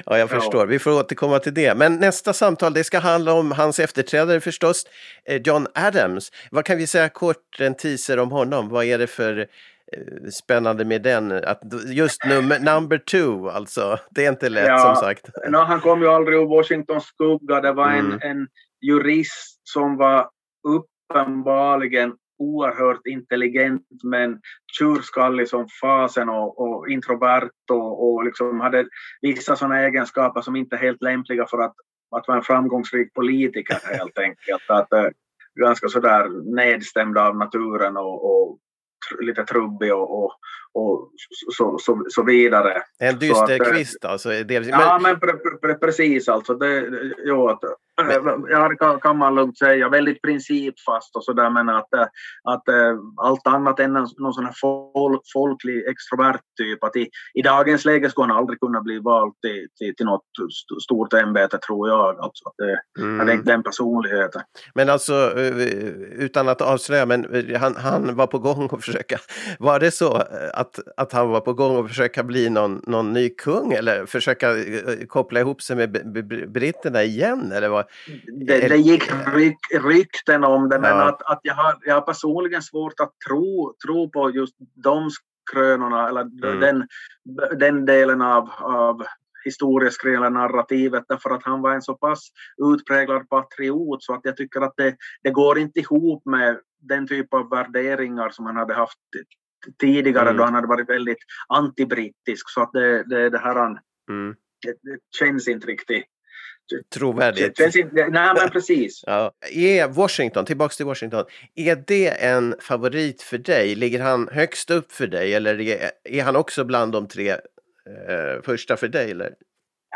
[0.06, 0.62] Ja, jag förstår.
[0.62, 0.66] Ja.
[0.66, 1.78] Vi får återkomma till det.
[1.78, 4.84] Men nästa samtal, det ska handla om hans efterträdare partiledare förstås,
[5.26, 6.32] eh, John Adams.
[6.52, 8.70] Vad kan vi säga kort, en teaser om honom?
[8.70, 11.32] Vad är det för eh, spännande med den?
[11.32, 11.62] Att
[11.94, 13.98] just nummer, number two, alltså.
[14.12, 14.78] Det är inte lätt Ja.
[14.78, 15.30] som sagt.
[15.50, 17.62] No, han kom ju aldrig ur Washingtons skugga.
[17.62, 18.12] Det var Mm.
[18.12, 18.48] en, en
[18.82, 20.30] jurist som var
[20.68, 24.40] uppenbarligen oerhört intelligent men
[24.80, 28.86] tjurskallig som fasen och, och introvert och, och liksom hade
[29.22, 31.74] vissa sådana egenskaper som inte är helt lämpliga för att,
[32.12, 34.70] att vara en framgångsrik politiker helt enkelt.
[34.70, 35.08] Att, eh,
[35.56, 38.60] ganska sådär nedstämd av naturen och, och
[39.20, 40.32] lite trubbig och, och,
[40.74, 41.12] och
[41.58, 42.82] så, så, så vidare.
[43.00, 44.30] En att, dyster eh, kvist alltså.
[44.30, 44.70] Delvis.
[44.70, 46.54] Ja, Men, men pre, pre, precis alltså.
[46.54, 46.90] Det,
[47.26, 47.64] jo, att,
[48.50, 49.90] ja, det kan, kan man lugnt säga.
[49.90, 52.06] Väldigt principfast och sådär men att, eh,
[52.44, 56.84] att eh, allt annat än någon sån här folk, folklig extrovert typ.
[56.84, 60.24] Att i, I dagens läge skulle han aldrig kunna bli vald till, till, till något
[60.50, 62.20] st- stort ämbete tror jag.
[62.20, 63.20] Alltså, att det, Mm.
[63.20, 64.42] Han är inte den personligheten.
[64.76, 65.52] men alltså, eh,
[66.20, 69.18] utan att avslöja, men eh, han, han var på gång att försöka.
[69.60, 70.24] Var det så eh,
[70.54, 74.50] att, att han var på gång att försöka bli någon, någon ny kung eller försöka
[74.58, 75.92] eh, koppla ihop sig med
[76.52, 77.52] britterna igen?
[77.52, 77.86] Eller vad?
[78.48, 81.10] Det, det gick ryk, rykten om det men Ja.
[81.10, 85.10] att, att jag, har, jag har personligen svårt att tro, tro på just de
[85.52, 86.60] krönorna eller Mm.
[86.60, 86.88] den,
[87.60, 89.04] den delen av, av
[89.46, 92.30] historieskrivningen eller narrativet därför att han var en så pass
[92.74, 97.34] utpräglad patriot så att jag tycker att det, det går inte ihop med den typ
[97.34, 99.00] av värderingar som han hade haft
[99.80, 100.38] tidigare Mm.
[100.38, 101.18] då han hade varit väldigt
[101.48, 103.80] antibrittisk så att det, det, det här han,
[104.10, 104.36] Mm.
[104.66, 106.06] det, det känns inte riktigt.
[106.96, 107.60] Trovärdigt.
[107.94, 109.04] Nej men precis.
[109.08, 109.32] Ja.
[109.56, 111.24] Är Washington, tillbaks till Washington,
[111.56, 113.76] är det en favorit för dig?
[113.76, 118.42] Ligger han högst upp för dig eller är, är han också bland de tre eh,
[118.44, 119.12] första för dig?
[119.12, 119.34] Eller?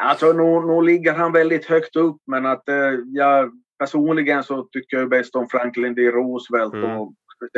[0.01, 4.97] Alltså nu, nu ligger han väldigt högt upp men att eh, jag personligen så tycker
[4.97, 6.01] jag bäst om Franklin D.
[6.01, 6.97] Roosevelt Mm.
[6.97, 7.13] och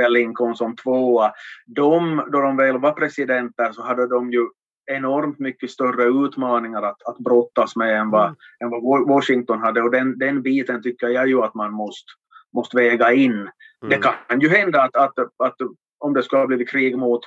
[0.10, 1.32] Lincoln som tvåa.
[1.66, 4.48] De, då de väl var presidenter så hade de ju
[4.88, 8.36] enormt mycket större utmaningar att, att brottas med än vad, Mm.
[8.64, 12.12] än vad Wa- Washington hade och den, den biten tycker jag ju att man måste,
[12.54, 13.32] måste väga in.
[13.32, 13.50] Mm.
[13.90, 15.56] Det kan ju hända att, att, att
[16.00, 17.22] om det skulle ha blivit krig mot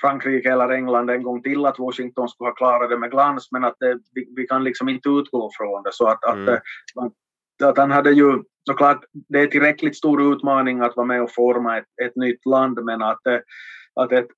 [0.00, 3.64] Frankrike eller England en gång till att Washington skulle ha klarat det med glans men
[3.64, 5.92] att det, vi, vi kan liksom inte utgå från det.
[5.92, 6.48] Så att, Mm.
[6.54, 6.60] att,
[7.04, 11.30] att, att han hade ju såklart det är tillräckligt stor utmaning att vara med och
[11.32, 13.38] forma ett, ett nytt land men att, eh,
[13.94, 14.28] att ett,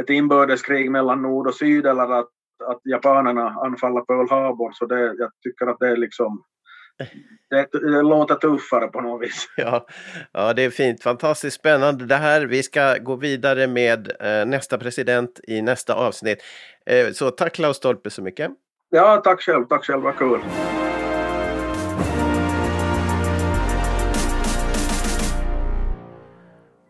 [0.00, 2.28] ett inbördeskrig mellan nord och syd eller att,
[2.64, 6.44] att japanerna anfaller Pearl Harbor så det, jag tycker att det är liksom
[7.50, 9.48] det, det låter tuffare på något vis.
[9.56, 9.86] Ja,
[10.32, 11.02] ja, det är fint.
[11.02, 12.46] Fantastiskt spännande det här.
[12.46, 16.38] Vi ska gå vidare med eh, nästa president i nästa avsnitt.
[16.86, 18.50] Eh, så tack Klaus Stolpe så mycket.
[18.90, 19.64] Ja, tack själv.
[19.64, 20.02] Tack själv.
[20.02, 20.40] Vad kul.